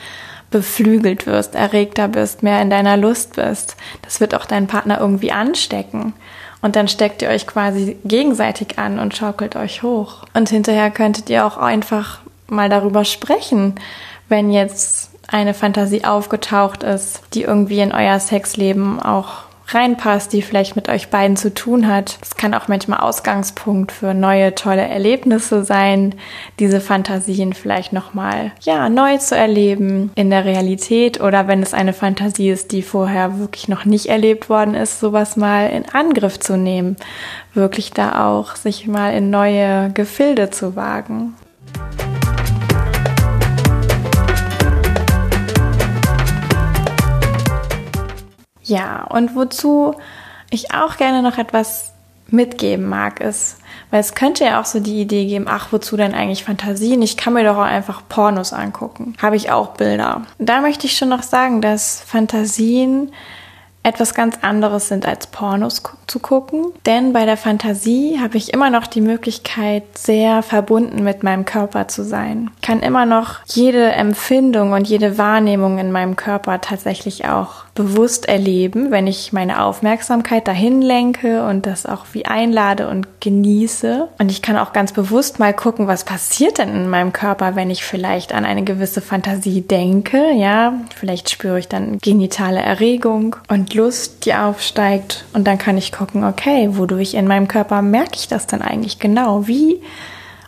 beflügelt 0.50 1.26
wirst, 1.26 1.56
erregter 1.56 2.08
bist, 2.08 2.42
mehr 2.42 2.62
in 2.62 2.70
deiner 2.70 2.96
Lust 2.96 3.36
bist. 3.36 3.76
Das 4.00 4.18
wird 4.18 4.34
auch 4.34 4.46
deinen 4.46 4.66
Partner 4.66 4.98
irgendwie 4.98 5.30
anstecken. 5.30 6.14
Und 6.62 6.74
dann 6.74 6.88
steckt 6.88 7.20
ihr 7.20 7.28
euch 7.28 7.46
quasi 7.46 7.98
gegenseitig 8.06 8.78
an 8.78 8.98
und 8.98 9.14
schaukelt 9.14 9.56
euch 9.56 9.82
hoch. 9.82 10.24
Und 10.32 10.48
hinterher 10.48 10.90
könntet 10.90 11.28
ihr 11.28 11.44
auch 11.44 11.58
einfach 11.58 12.20
mal 12.48 12.68
darüber 12.68 13.04
sprechen, 13.04 13.74
wenn 14.28 14.50
jetzt 14.50 15.10
eine 15.26 15.54
Fantasie 15.54 16.04
aufgetaucht 16.04 16.82
ist, 16.82 17.22
die 17.34 17.42
irgendwie 17.42 17.80
in 17.80 17.92
euer 17.92 18.18
Sexleben 18.18 19.00
auch 19.00 19.48
reinpasst, 19.68 20.32
die 20.32 20.42
vielleicht 20.42 20.76
mit 20.76 20.88
euch 20.88 21.10
beiden 21.10 21.36
zu 21.36 21.52
tun 21.52 21.86
hat. 21.86 22.18
Es 22.22 22.36
kann 22.36 22.54
auch 22.54 22.68
manchmal 22.68 23.00
Ausgangspunkt 23.00 23.92
für 23.92 24.14
neue 24.14 24.54
tolle 24.54 24.86
Erlebnisse 24.86 25.64
sein, 25.64 26.14
diese 26.58 26.80
Fantasien 26.80 27.52
vielleicht 27.52 27.92
nochmal 27.92 28.52
ja 28.62 28.88
neu 28.88 29.18
zu 29.18 29.36
erleben 29.36 30.10
in 30.14 30.30
der 30.30 30.44
Realität 30.44 31.20
oder 31.20 31.48
wenn 31.48 31.62
es 31.62 31.74
eine 31.74 31.92
Fantasie 31.92 32.50
ist, 32.50 32.72
die 32.72 32.82
vorher 32.82 33.38
wirklich 33.38 33.68
noch 33.68 33.84
nicht 33.84 34.06
erlebt 34.06 34.48
worden 34.48 34.74
ist, 34.74 35.00
sowas 35.00 35.36
mal 35.36 35.68
in 35.68 35.84
Angriff 35.86 36.40
zu 36.40 36.56
nehmen, 36.56 36.96
wirklich 37.54 37.92
da 37.92 38.26
auch 38.26 38.56
sich 38.56 38.86
mal 38.86 39.14
in 39.14 39.30
neue 39.30 39.90
Gefilde 39.92 40.50
zu 40.50 40.76
wagen. 40.76 41.34
Ja, 48.68 49.04
und 49.04 49.34
wozu 49.34 49.94
ich 50.50 50.72
auch 50.74 50.96
gerne 50.96 51.22
noch 51.22 51.38
etwas 51.38 51.92
mitgeben 52.30 52.86
mag, 52.86 53.20
ist, 53.20 53.56
weil 53.90 54.00
es 54.00 54.14
könnte 54.14 54.44
ja 54.44 54.60
auch 54.60 54.66
so 54.66 54.80
die 54.80 55.00
Idee 55.00 55.24
geben, 55.24 55.46
ach, 55.48 55.68
wozu 55.70 55.96
denn 55.96 56.14
eigentlich 56.14 56.44
Fantasien? 56.44 57.00
Ich 57.00 57.16
kann 57.16 57.32
mir 57.32 57.44
doch 57.44 57.56
auch 57.56 57.62
einfach 57.62 58.02
Pornos 58.08 58.52
angucken. 58.52 59.14
Habe 59.20 59.36
ich 59.36 59.50
auch 59.50 59.68
Bilder. 59.68 60.22
Da 60.38 60.60
möchte 60.60 60.86
ich 60.86 60.96
schon 60.96 61.08
noch 61.08 61.22
sagen, 61.22 61.62
dass 61.62 62.02
Fantasien 62.06 63.10
etwas 63.82 64.14
ganz 64.14 64.38
anderes 64.42 64.88
sind 64.88 65.06
als 65.06 65.28
Pornos 65.28 65.82
zu 66.06 66.18
gucken. 66.18 66.66
Denn 66.84 67.12
bei 67.12 67.24
der 67.24 67.38
Fantasie 67.38 68.18
habe 68.20 68.36
ich 68.36 68.52
immer 68.52 68.68
noch 68.68 68.86
die 68.86 69.00
Möglichkeit, 69.00 69.96
sehr 69.96 70.42
verbunden 70.42 71.04
mit 71.04 71.22
meinem 71.22 71.44
Körper 71.46 71.88
zu 71.88 72.04
sein. 72.04 72.50
Kann 72.60 72.80
immer 72.80 73.06
noch 73.06 73.40
jede 73.46 73.92
Empfindung 73.92 74.72
und 74.72 74.86
jede 74.86 75.16
Wahrnehmung 75.16 75.78
in 75.78 75.90
meinem 75.92 76.16
Körper 76.16 76.60
tatsächlich 76.60 77.26
auch 77.28 77.64
bewusst 77.78 78.28
erleben, 78.28 78.90
wenn 78.90 79.06
ich 79.06 79.32
meine 79.32 79.62
Aufmerksamkeit 79.62 80.48
dahin 80.48 80.82
lenke 80.82 81.46
und 81.46 81.64
das 81.64 81.86
auch 81.86 82.06
wie 82.12 82.26
einlade 82.26 82.88
und 82.88 83.06
genieße. 83.20 84.08
Und 84.18 84.32
ich 84.32 84.42
kann 84.42 84.56
auch 84.58 84.72
ganz 84.72 84.92
bewusst 84.92 85.38
mal 85.38 85.54
gucken, 85.54 85.86
was 85.86 86.02
passiert 86.02 86.58
denn 86.58 86.70
in 86.70 86.90
meinem 86.90 87.12
Körper, 87.12 87.54
wenn 87.54 87.70
ich 87.70 87.84
vielleicht 87.84 88.34
an 88.34 88.44
eine 88.44 88.64
gewisse 88.64 89.00
Fantasie 89.00 89.60
denke. 89.60 90.32
Ja, 90.32 90.74
vielleicht 90.96 91.30
spüre 91.30 91.60
ich 91.60 91.68
dann 91.68 91.98
genitale 91.98 92.60
Erregung 92.60 93.36
und 93.46 93.74
Lust, 93.74 94.26
die 94.26 94.34
aufsteigt. 94.34 95.24
Und 95.32 95.46
dann 95.46 95.58
kann 95.58 95.78
ich 95.78 95.92
gucken, 95.92 96.24
okay, 96.24 96.70
wodurch 96.72 97.14
in 97.14 97.28
meinem 97.28 97.46
Körper 97.46 97.80
merke 97.80 98.16
ich 98.16 98.26
das 98.26 98.48
dann 98.48 98.60
eigentlich 98.60 98.98
genau? 98.98 99.46
Wie 99.46 99.80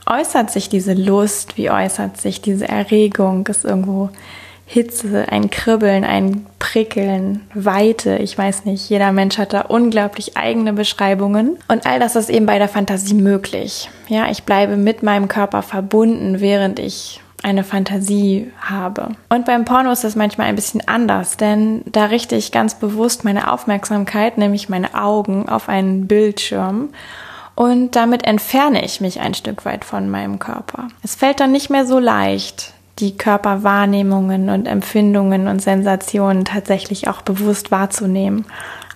äußert 0.04 0.50
sich 0.50 0.68
diese 0.68 0.94
Lust? 0.94 1.56
Wie 1.56 1.70
äußert 1.70 2.20
sich 2.20 2.42
diese 2.42 2.68
Erregung? 2.68 3.46
Ist 3.46 3.64
irgendwo 3.64 4.10
Hitze, 4.72 5.26
ein 5.28 5.50
Kribbeln, 5.50 6.04
ein 6.04 6.46
Prickeln, 6.60 7.40
Weite. 7.54 8.18
Ich 8.18 8.38
weiß 8.38 8.66
nicht, 8.66 8.88
jeder 8.88 9.10
Mensch 9.10 9.36
hat 9.36 9.52
da 9.52 9.62
unglaublich 9.62 10.36
eigene 10.36 10.72
Beschreibungen. 10.72 11.58
Und 11.66 11.86
all 11.86 11.98
das 11.98 12.14
ist 12.14 12.30
eben 12.30 12.46
bei 12.46 12.60
der 12.60 12.68
Fantasie 12.68 13.14
möglich. 13.14 13.90
Ja, 14.06 14.30
ich 14.30 14.44
bleibe 14.44 14.76
mit 14.76 15.02
meinem 15.02 15.26
Körper 15.26 15.62
verbunden, 15.62 16.38
während 16.38 16.78
ich 16.78 17.20
eine 17.42 17.64
Fantasie 17.64 18.52
habe. 18.60 19.08
Und 19.28 19.44
beim 19.44 19.64
Porno 19.64 19.90
ist 19.90 20.04
das 20.04 20.14
manchmal 20.14 20.46
ein 20.46 20.54
bisschen 20.54 20.86
anders, 20.86 21.36
denn 21.36 21.82
da 21.86 22.04
richte 22.04 22.36
ich 22.36 22.52
ganz 22.52 22.76
bewusst 22.76 23.24
meine 23.24 23.50
Aufmerksamkeit, 23.52 24.38
nämlich 24.38 24.68
meine 24.68 24.94
Augen, 24.94 25.48
auf 25.48 25.68
einen 25.68 26.06
Bildschirm 26.06 26.90
und 27.56 27.96
damit 27.96 28.24
entferne 28.24 28.84
ich 28.84 29.02
mich 29.02 29.20
ein 29.20 29.34
Stück 29.34 29.64
weit 29.66 29.84
von 29.84 30.08
meinem 30.08 30.38
Körper. 30.38 30.88
Es 31.02 31.14
fällt 31.14 31.40
dann 31.40 31.52
nicht 31.52 31.68
mehr 31.68 31.84
so 31.84 31.98
leicht, 31.98 32.72
die 32.98 33.16
Körperwahrnehmungen 33.16 34.50
und 34.50 34.66
Empfindungen 34.66 35.48
und 35.48 35.60
Sensationen 35.60 36.44
tatsächlich 36.44 37.08
auch 37.08 37.22
bewusst 37.22 37.70
wahrzunehmen, 37.70 38.44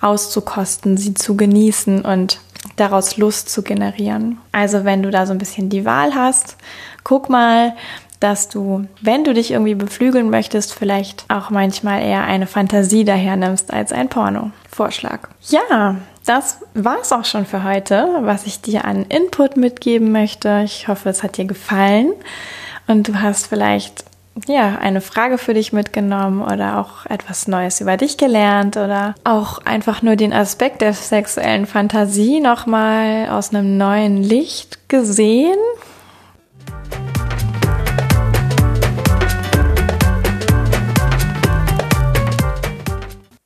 auszukosten, 0.00 0.96
sie 0.96 1.14
zu 1.14 1.36
genießen 1.36 2.02
und 2.02 2.40
daraus 2.76 3.16
Lust 3.16 3.48
zu 3.48 3.62
generieren. 3.62 4.38
Also 4.52 4.84
wenn 4.84 5.02
du 5.02 5.10
da 5.10 5.26
so 5.26 5.32
ein 5.32 5.38
bisschen 5.38 5.68
die 5.68 5.84
Wahl 5.84 6.14
hast, 6.14 6.56
guck 7.02 7.30
mal, 7.30 7.74
dass 8.20 8.48
du, 8.48 8.86
wenn 9.02 9.24
du 9.24 9.34
dich 9.34 9.50
irgendwie 9.50 9.74
beflügeln 9.74 10.30
möchtest, 10.30 10.72
vielleicht 10.72 11.26
auch 11.28 11.50
manchmal 11.50 12.02
eher 12.02 12.24
eine 12.24 12.46
Fantasie 12.46 13.04
daher 13.04 13.36
nimmst 13.36 13.72
als 13.72 13.92
ein 13.92 14.08
Porno-Vorschlag. 14.08 15.28
Ja, 15.48 15.96
das 16.24 16.60
war's 16.72 17.12
auch 17.12 17.26
schon 17.26 17.44
für 17.44 17.64
heute, 17.64 18.08
was 18.22 18.46
ich 18.46 18.62
dir 18.62 18.86
an 18.86 19.04
Input 19.04 19.58
mitgeben 19.58 20.10
möchte. 20.10 20.62
Ich 20.64 20.88
hoffe, 20.88 21.10
es 21.10 21.22
hat 21.22 21.36
dir 21.36 21.44
gefallen 21.44 22.12
und 22.86 23.08
du 23.08 23.20
hast 23.20 23.46
vielleicht 23.46 24.04
ja, 24.48 24.78
eine 24.78 25.00
Frage 25.00 25.38
für 25.38 25.54
dich 25.54 25.72
mitgenommen 25.72 26.42
oder 26.42 26.78
auch 26.78 27.06
etwas 27.06 27.46
Neues 27.46 27.80
über 27.80 27.96
dich 27.96 28.16
gelernt 28.16 28.76
oder 28.76 29.14
auch 29.22 29.58
einfach 29.64 30.02
nur 30.02 30.16
den 30.16 30.32
Aspekt 30.32 30.80
der 30.80 30.92
sexuellen 30.92 31.66
Fantasie 31.66 32.40
nochmal 32.40 33.28
aus 33.28 33.54
einem 33.54 33.76
neuen 33.76 34.22
Licht 34.22 34.88
gesehen. 34.88 35.56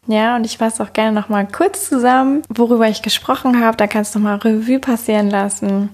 Ja, 0.07 0.37
und 0.37 0.47
ich 0.47 0.57
fasse 0.57 0.83
auch 0.83 0.95
gerne 0.95 1.13
nochmal 1.13 1.47
kurz 1.47 1.91
zusammen, 1.91 2.43
worüber 2.49 2.89
ich 2.89 3.03
gesprochen 3.03 3.63
habe. 3.63 3.77
Da 3.77 3.87
kannst 3.87 4.15
du 4.15 4.19
mal 4.19 4.37
Revue 4.37 4.79
passieren 4.79 5.29
lassen. 5.29 5.91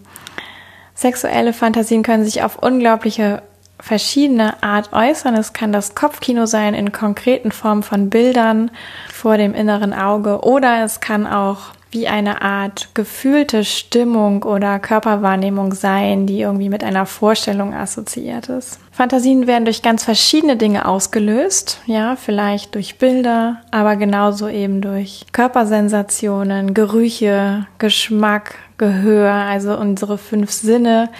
Sexuelle 0.95 1.53
Fantasien 1.53 2.03
können 2.03 2.25
sich 2.25 2.43
auf 2.43 2.63
unglaubliche 2.63 3.43
verschiedene 3.81 4.63
Art 4.63 4.93
äußern. 4.93 5.35
Es 5.35 5.53
kann 5.53 5.73
das 5.73 5.95
Kopfkino 5.95 6.47
sein 6.47 6.75
in 6.75 6.93
konkreten 6.93 7.53
Formen 7.53 7.83
von 7.83 8.09
Bildern 8.09 8.71
vor 9.13 9.37
dem 9.37 9.55
inneren 9.55 9.93
Auge 9.93 10.41
oder 10.41 10.85
es 10.85 11.01
kann 11.01 11.27
auch 11.27 11.73
wie 11.95 12.09
eine 12.09 12.43
Art 12.43 12.89
gefühlte 12.95 13.65
Stimmung 13.65 14.43
oder 14.43 14.81
Körperwahrnehmung 14.81 15.73
sein, 15.75 16.27
die 16.27 16.41
irgendwie 16.41 16.69
mit 16.69 16.83
einer 16.83 17.07
Vorstellung 17.07 17.73
assoziiert 17.73 18.49
ist. 18.49 18.81
Fantasien 18.91 19.47
werden 19.47 19.65
durch 19.65 19.81
ganz 19.81 20.03
verschiedene 20.03 20.57
Dinge 20.57 20.87
ausgelöst, 20.87 21.81
ja, 21.87 22.17
vielleicht 22.17 22.75
durch 22.75 22.99
Bilder, 22.99 23.61
aber 23.71 23.95
genauso 23.97 24.49
eben 24.49 24.81
durch 24.81 25.25
Körpersensationen, 25.31 26.75
Gerüche, 26.75 27.67
Geschmack, 27.79 28.57
Gehör, 28.78 29.33
also 29.33 29.76
unsere 29.76 30.19
fünf 30.19 30.50
Sinne 30.50 31.11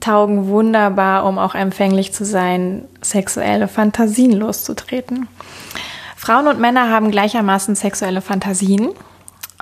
taugen 0.00 0.48
wunderbar, 0.48 1.26
um 1.26 1.38
auch 1.38 1.54
empfänglich 1.54 2.12
zu 2.12 2.24
sein, 2.24 2.84
sexuelle 3.02 3.68
Fantasien 3.68 4.32
loszutreten. 4.32 5.28
Frauen 6.16 6.48
und 6.48 6.58
Männer 6.58 6.90
haben 6.90 7.10
gleichermaßen 7.10 7.74
sexuelle 7.74 8.20
Fantasien 8.20 8.90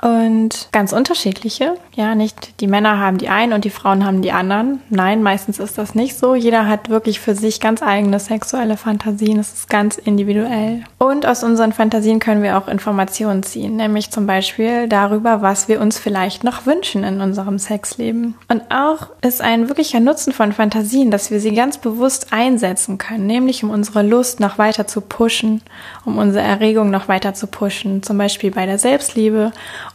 und 0.01 0.69
ganz 0.71 0.93
unterschiedliche. 0.93 1.75
Ja, 1.93 2.15
nicht 2.15 2.59
die 2.61 2.67
Männer 2.67 2.99
haben 2.99 3.17
die 3.17 3.29
einen 3.29 3.53
und 3.53 3.65
die 3.65 3.69
Frauen 3.69 4.05
haben 4.05 4.21
die 4.21 4.31
anderen. 4.31 4.81
Nein, 4.89 5.21
meistens 5.21 5.59
ist 5.59 5.77
das 5.77 5.95
nicht 5.95 6.17
so. 6.17 6.35
Jeder 6.35 6.67
hat 6.67 6.89
wirklich 6.89 7.19
für 7.19 7.35
sich 7.35 7.59
ganz 7.59 7.81
eigene 7.81 8.19
sexuelle 8.19 8.77
Fantasien. 8.77 9.39
Es 9.39 9.53
ist 9.53 9.69
ganz 9.69 9.97
individuell. 9.97 10.83
Und 10.97 11.25
aus 11.25 11.43
unseren 11.43 11.73
Fantasien 11.73 12.19
können 12.19 12.43
wir 12.43 12.57
auch 12.57 12.67
Informationen 12.67 13.43
ziehen, 13.43 13.75
nämlich 13.75 14.11
zum 14.11 14.25
Beispiel 14.25 14.87
darüber, 14.87 15.41
was 15.41 15.67
wir 15.67 15.81
uns 15.81 15.99
vielleicht 15.99 16.43
noch 16.43 16.65
wünschen 16.65 17.03
in 17.03 17.21
unserem 17.21 17.59
Sexleben. 17.59 18.35
Und 18.47 18.63
auch 18.69 19.07
ist 19.21 19.41
ein 19.41 19.67
wirklicher 19.67 19.99
Nutzen 19.99 20.33
von 20.33 20.53
Fantasien, 20.53 21.11
dass 21.11 21.31
wir 21.31 21.39
sie 21.39 21.53
ganz 21.53 21.77
bewusst 21.77 22.27
einsetzen 22.31 22.97
können, 22.97 23.27
nämlich 23.27 23.63
um 23.63 23.69
unsere 23.69 24.03
Lust 24.03 24.39
noch 24.39 24.57
weiter 24.57 24.87
zu 24.87 25.01
pushen, 25.01 25.61
um 26.05 26.17
unsere 26.17 26.45
Erregung 26.45 26.89
noch 26.89 27.07
weiter 27.07 27.33
zu 27.33 27.47
pushen, 27.47 28.03
zum 28.03 28.17
Beispiel 28.17 28.51
bei 28.51 28.65
der 28.65 28.79
Selbstliebe 28.79 29.51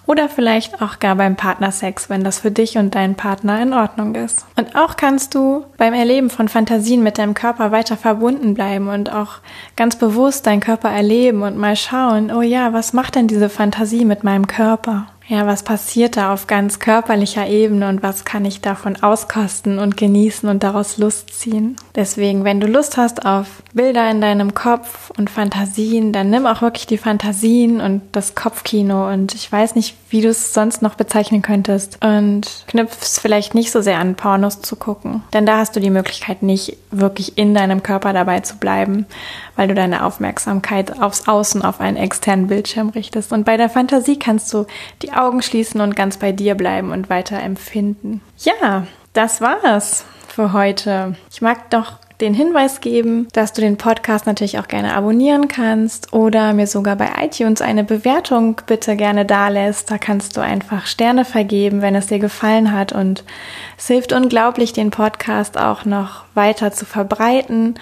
oder 0.07 0.29
vielleicht 0.29 0.83
auch 0.83 0.99
gar 0.99 1.17
beim 1.17 1.37
Partnersex, 1.37 2.11
wenn 2.11 2.25
das 2.25 2.41
für 2.41 2.51
dich 2.51 2.77
und 2.77 2.95
deinen 2.95 3.15
Partner 3.15 3.63
in 3.63 3.73
Ordnung 3.73 4.15
ist. 4.15 4.45
Und 4.57 4.77
auch 4.77 4.97
kannst 4.97 5.35
du 5.35 5.65
beim 5.77 5.95
Erleben 5.95 6.31
von 6.31 6.49
Fantasien 6.49 7.03
mit 7.03 7.19
deinem 7.19 7.35
Körper 7.35 7.73
weiter 7.73 7.97
verbunden 7.97 8.55
bleiben 8.55 8.89
und 8.89 9.13
auch 9.13 9.39
ganz 9.77 9.97
bewusst 9.97 10.47
deinen 10.47 10.61
Körper 10.61 10.91
erleben 10.91 11.43
und 11.43 11.57
mal 11.57 11.77
schauen, 11.77 12.31
oh 12.31 12.43
ja, 12.43 12.73
was 12.73 12.93
macht 12.93 13.15
denn 13.15 13.29
diese 13.29 13.49
Fantasie 13.49 14.05
mit 14.05 14.25
meinem 14.25 14.47
Körper? 14.47 15.07
Ja, 15.27 15.47
was 15.47 15.63
passiert 15.63 16.19
da 16.19 16.35
auf 16.35 16.47
ganz 16.47 16.79
körperlicher 16.81 17.47
Ebene 17.47 17.89
und 17.89 18.03
was 18.03 18.27
kann 18.27 18.45
ich 18.45 18.61
davon 18.61 19.03
auskosten 19.03 19.79
und 19.79 19.97
genießen 19.97 20.49
und 20.49 20.63
daraus 20.63 20.99
Lust 20.99 21.33
ziehen? 21.41 21.77
Deswegen, 21.95 22.45
wenn 22.45 22.61
du 22.61 22.67
Lust 22.67 22.99
hast 22.99 23.25
auf 23.25 23.63
Bilder 23.73 24.11
in 24.11 24.21
deinem 24.21 24.53
Kopf 24.53 25.11
und 25.17 25.31
Fantasien, 25.31 26.13
dann 26.13 26.29
nimm 26.29 26.47
auch 26.47 26.61
wirklich 26.61 26.87
die 26.87 26.99
Fantasien 26.99 27.81
und 27.81 28.03
das 28.13 28.35
Kopfkino 28.35 29.11
und 29.11 29.35
ich 29.35 29.51
weiß 29.51 29.77
nicht, 29.77 29.97
wie 30.15 30.21
du 30.21 30.29
es 30.29 30.55
sonst 30.55 30.81
noch 30.81 30.95
bezeichnen 30.95 31.43
könntest 31.43 31.99
und 32.01 32.47
knüpfst 32.69 33.19
vielleicht 33.21 33.53
nicht 33.57 33.73
so 33.73 33.83
sehr 33.83 33.99
an 33.99 34.15
Pornos 34.15 34.63
zu 34.63 34.77
gucken, 34.77 35.25
denn 35.33 35.45
da 35.45 35.59
hast 35.59 35.75
du 35.75 35.81
die 35.81 35.91
Möglichkeit 35.91 36.45
nicht 36.45 36.77
wirklich 36.93 37.37
in 37.37 37.53
deinem 37.53 37.83
Körper 37.83 38.13
dabei 38.13 38.39
zu 38.39 38.59
bleiben, 38.59 39.07
weil 39.57 39.67
du 39.67 39.75
deine 39.75 40.05
Aufmerksamkeit 40.07 41.03
aufs 41.03 41.27
Außen 41.27 41.63
auf 41.63 41.81
einen 41.81 41.97
externen 41.97 42.47
Bildschirm 42.47 42.91
richtest 42.91 43.33
und 43.33 43.43
bei 43.43 43.57
der 43.57 43.69
Fantasie 43.69 44.17
kannst 44.17 44.55
du 44.55 44.67
die 45.03 45.13
Augen 45.13 45.43
schließen 45.43 45.81
und 45.81 45.97
ganz 45.97 46.19
bei 46.19 46.31
dir 46.31 46.55
bleiben 46.55 46.93
und 46.93 47.11
weiter 47.11 47.41
empfinden. 47.41 48.21
Ja, 48.39 48.87
das 49.15 49.41
war's 49.41 50.05
für 50.29 50.53
heute. 50.53 51.17
Ich 51.33 51.43
mag 51.43 51.71
doch 51.71 51.95
den 52.21 52.35
Hinweis 52.35 52.81
geben, 52.81 53.29
dass 53.33 53.53
du 53.53 53.61
den 53.61 53.77
Podcast 53.77 54.27
natürlich 54.27 54.59
auch 54.59 54.69
gerne 54.69 54.95
abonnieren 54.95 55.49
kannst 55.49 56.13
oder 56.13 56.53
mir 56.53 56.67
sogar 56.67 56.97
bei 56.97 57.11
iTunes 57.21 57.61
eine 57.61 57.85
Bewertung 57.85 58.61
bitte 58.67 58.97
gerne 58.97 59.25
da 59.25 59.49
lässt. 59.49 59.91
Da 59.91 59.99
kannst 59.99 60.37
du 60.37 60.41
einfach 60.41 60.87
Sterne 60.87 61.25
vergeben, 61.25 61.83
wenn 61.83 61.95
es 61.95 62.07
dir 62.07 62.21
gefallen 62.21 62.73
hat 62.73 62.93
und 62.93 63.25
es 63.77 63.89
hilft 63.89 64.13
unglaublich, 64.13 64.73
den 64.73 64.91
Podcast 64.91 65.59
auch 65.59 65.85
noch 65.85 66.25
weiter 66.35 66.73
zu 66.73 66.85
verbreiten. 66.85 67.75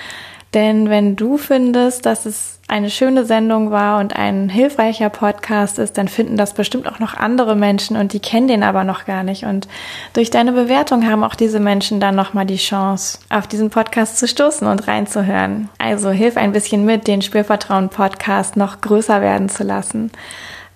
Denn 0.54 0.90
wenn 0.90 1.16
du 1.16 1.38
findest, 1.38 2.04
dass 2.04 2.26
es 2.26 2.58
eine 2.68 2.90
schöne 2.90 3.24
Sendung 3.24 3.70
war 3.70 4.00
und 4.00 4.14
ein 4.16 4.48
hilfreicher 4.48 5.08
Podcast 5.08 5.78
ist, 5.78 5.96
dann 5.96 6.08
finden 6.08 6.36
das 6.36 6.54
bestimmt 6.54 6.86
auch 6.86 6.98
noch 6.98 7.14
andere 7.14 7.56
Menschen 7.56 7.96
und 7.96 8.12
die 8.12 8.20
kennen 8.20 8.48
den 8.48 8.62
aber 8.62 8.84
noch 8.84 9.04
gar 9.04 9.22
nicht. 9.22 9.44
Und 9.44 9.66
durch 10.12 10.30
deine 10.30 10.52
Bewertung 10.52 11.06
haben 11.08 11.24
auch 11.24 11.34
diese 11.34 11.60
Menschen 11.60 12.00
dann 12.00 12.14
nochmal 12.14 12.46
die 12.46 12.56
Chance, 12.56 13.18
auf 13.30 13.46
diesen 13.46 13.70
Podcast 13.70 14.18
zu 14.18 14.28
stoßen 14.28 14.66
und 14.66 14.86
reinzuhören. 14.86 15.70
Also 15.78 16.10
hilf 16.10 16.36
ein 16.36 16.52
bisschen 16.52 16.84
mit, 16.84 17.06
den 17.06 17.22
Spürvertrauen 17.22 17.88
Podcast 17.88 18.56
noch 18.56 18.80
größer 18.80 19.20
werden 19.20 19.48
zu 19.48 19.64
lassen. 19.64 20.10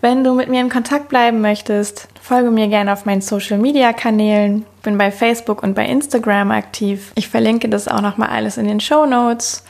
Wenn 0.00 0.22
du 0.22 0.34
mit 0.34 0.48
mir 0.48 0.60
in 0.60 0.68
Kontakt 0.68 1.08
bleiben 1.08 1.40
möchtest, 1.40 2.08
folge 2.26 2.50
mir 2.50 2.66
gerne 2.66 2.92
auf 2.92 3.04
meinen 3.04 3.20
Social 3.20 3.58
Media 3.58 3.92
Kanälen. 3.92 4.66
Bin 4.82 4.98
bei 4.98 5.12
Facebook 5.12 5.62
und 5.62 5.74
bei 5.74 5.86
Instagram 5.86 6.50
aktiv. 6.50 7.12
Ich 7.14 7.28
verlinke 7.28 7.68
das 7.68 7.86
auch 7.86 8.00
nochmal 8.00 8.30
alles 8.30 8.56
in 8.56 8.66
den 8.66 8.80
Show 8.80 9.06
Notes. 9.06 9.64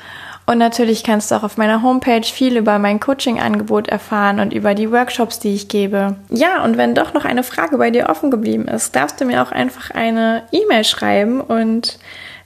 Und 0.47 0.59
natürlich 0.59 1.03
kannst 1.03 1.31
du 1.31 1.35
auch 1.35 1.42
auf 1.42 1.59
meiner 1.59 1.83
Homepage 1.83 2.23
viel 2.23 2.57
über 2.57 2.79
mein 2.79 3.01
Coaching-Angebot 3.01 3.88
erfahren 3.88 4.40
und 4.40 4.55
über 4.55 4.75
die 4.75 4.90
Workshops, 4.90 5.38
die 5.38 5.55
ich 5.55 5.69
gebe. 5.69 6.16
Ja, 6.31 6.64
und 6.64 6.79
wenn 6.79 6.95
doch 6.95 7.12
noch 7.12 7.25
eine 7.25 7.42
Frage 7.42 7.77
bei 7.79 7.90
dir 7.90 8.09
offen 8.09 8.31
geblieben 8.31 8.69
ist, 8.69 8.95
darfst 8.97 9.21
du 9.21 9.25
mir 9.25 9.42
auch 9.42 9.53
einfach 9.53 9.90
eine 9.90 10.45
E-Mail 10.53 10.85
schreiben 10.85 11.40
und 11.40 11.99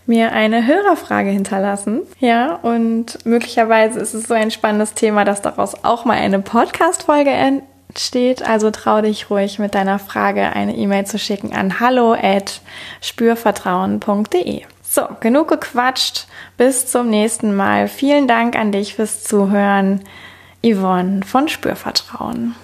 mir 0.06 0.32
eine 0.32 0.66
Hörerfrage 0.66 1.28
hinterlassen. 1.28 2.00
Ja, 2.18 2.54
und 2.54 3.24
möglicherweise 3.24 4.00
ist 4.00 4.14
es 4.14 4.26
so 4.26 4.34
ein 4.34 4.50
spannendes 4.50 4.94
Thema, 4.94 5.24
dass 5.24 5.42
daraus 5.42 5.84
auch 5.84 6.04
mal 6.04 6.16
eine 6.16 6.40
Podcast-Folge 6.40 7.30
entsteht. 7.90 8.46
Also 8.46 8.70
trau 8.70 9.02
dich 9.02 9.30
ruhig 9.30 9.58
mit 9.58 9.74
deiner 9.74 9.98
Frage 9.98 10.42
eine 10.50 10.76
E-Mail 10.76 11.06
zu 11.06 11.18
schicken 11.18 11.52
an 11.52 11.80
hallo 11.80 12.14
at 12.14 12.60
spürvertrauen.de. 13.00 14.62
So, 14.82 15.02
genug 15.20 15.48
gequatscht. 15.48 16.26
Bis 16.56 16.86
zum 16.86 17.10
nächsten 17.10 17.54
Mal. 17.54 17.88
Vielen 17.88 18.26
Dank 18.26 18.56
an 18.56 18.72
dich 18.72 18.94
fürs 18.94 19.22
Zuhören. 19.24 20.02
Yvonne 20.64 21.22
von 21.24 21.48
Spürvertrauen. 21.48 22.54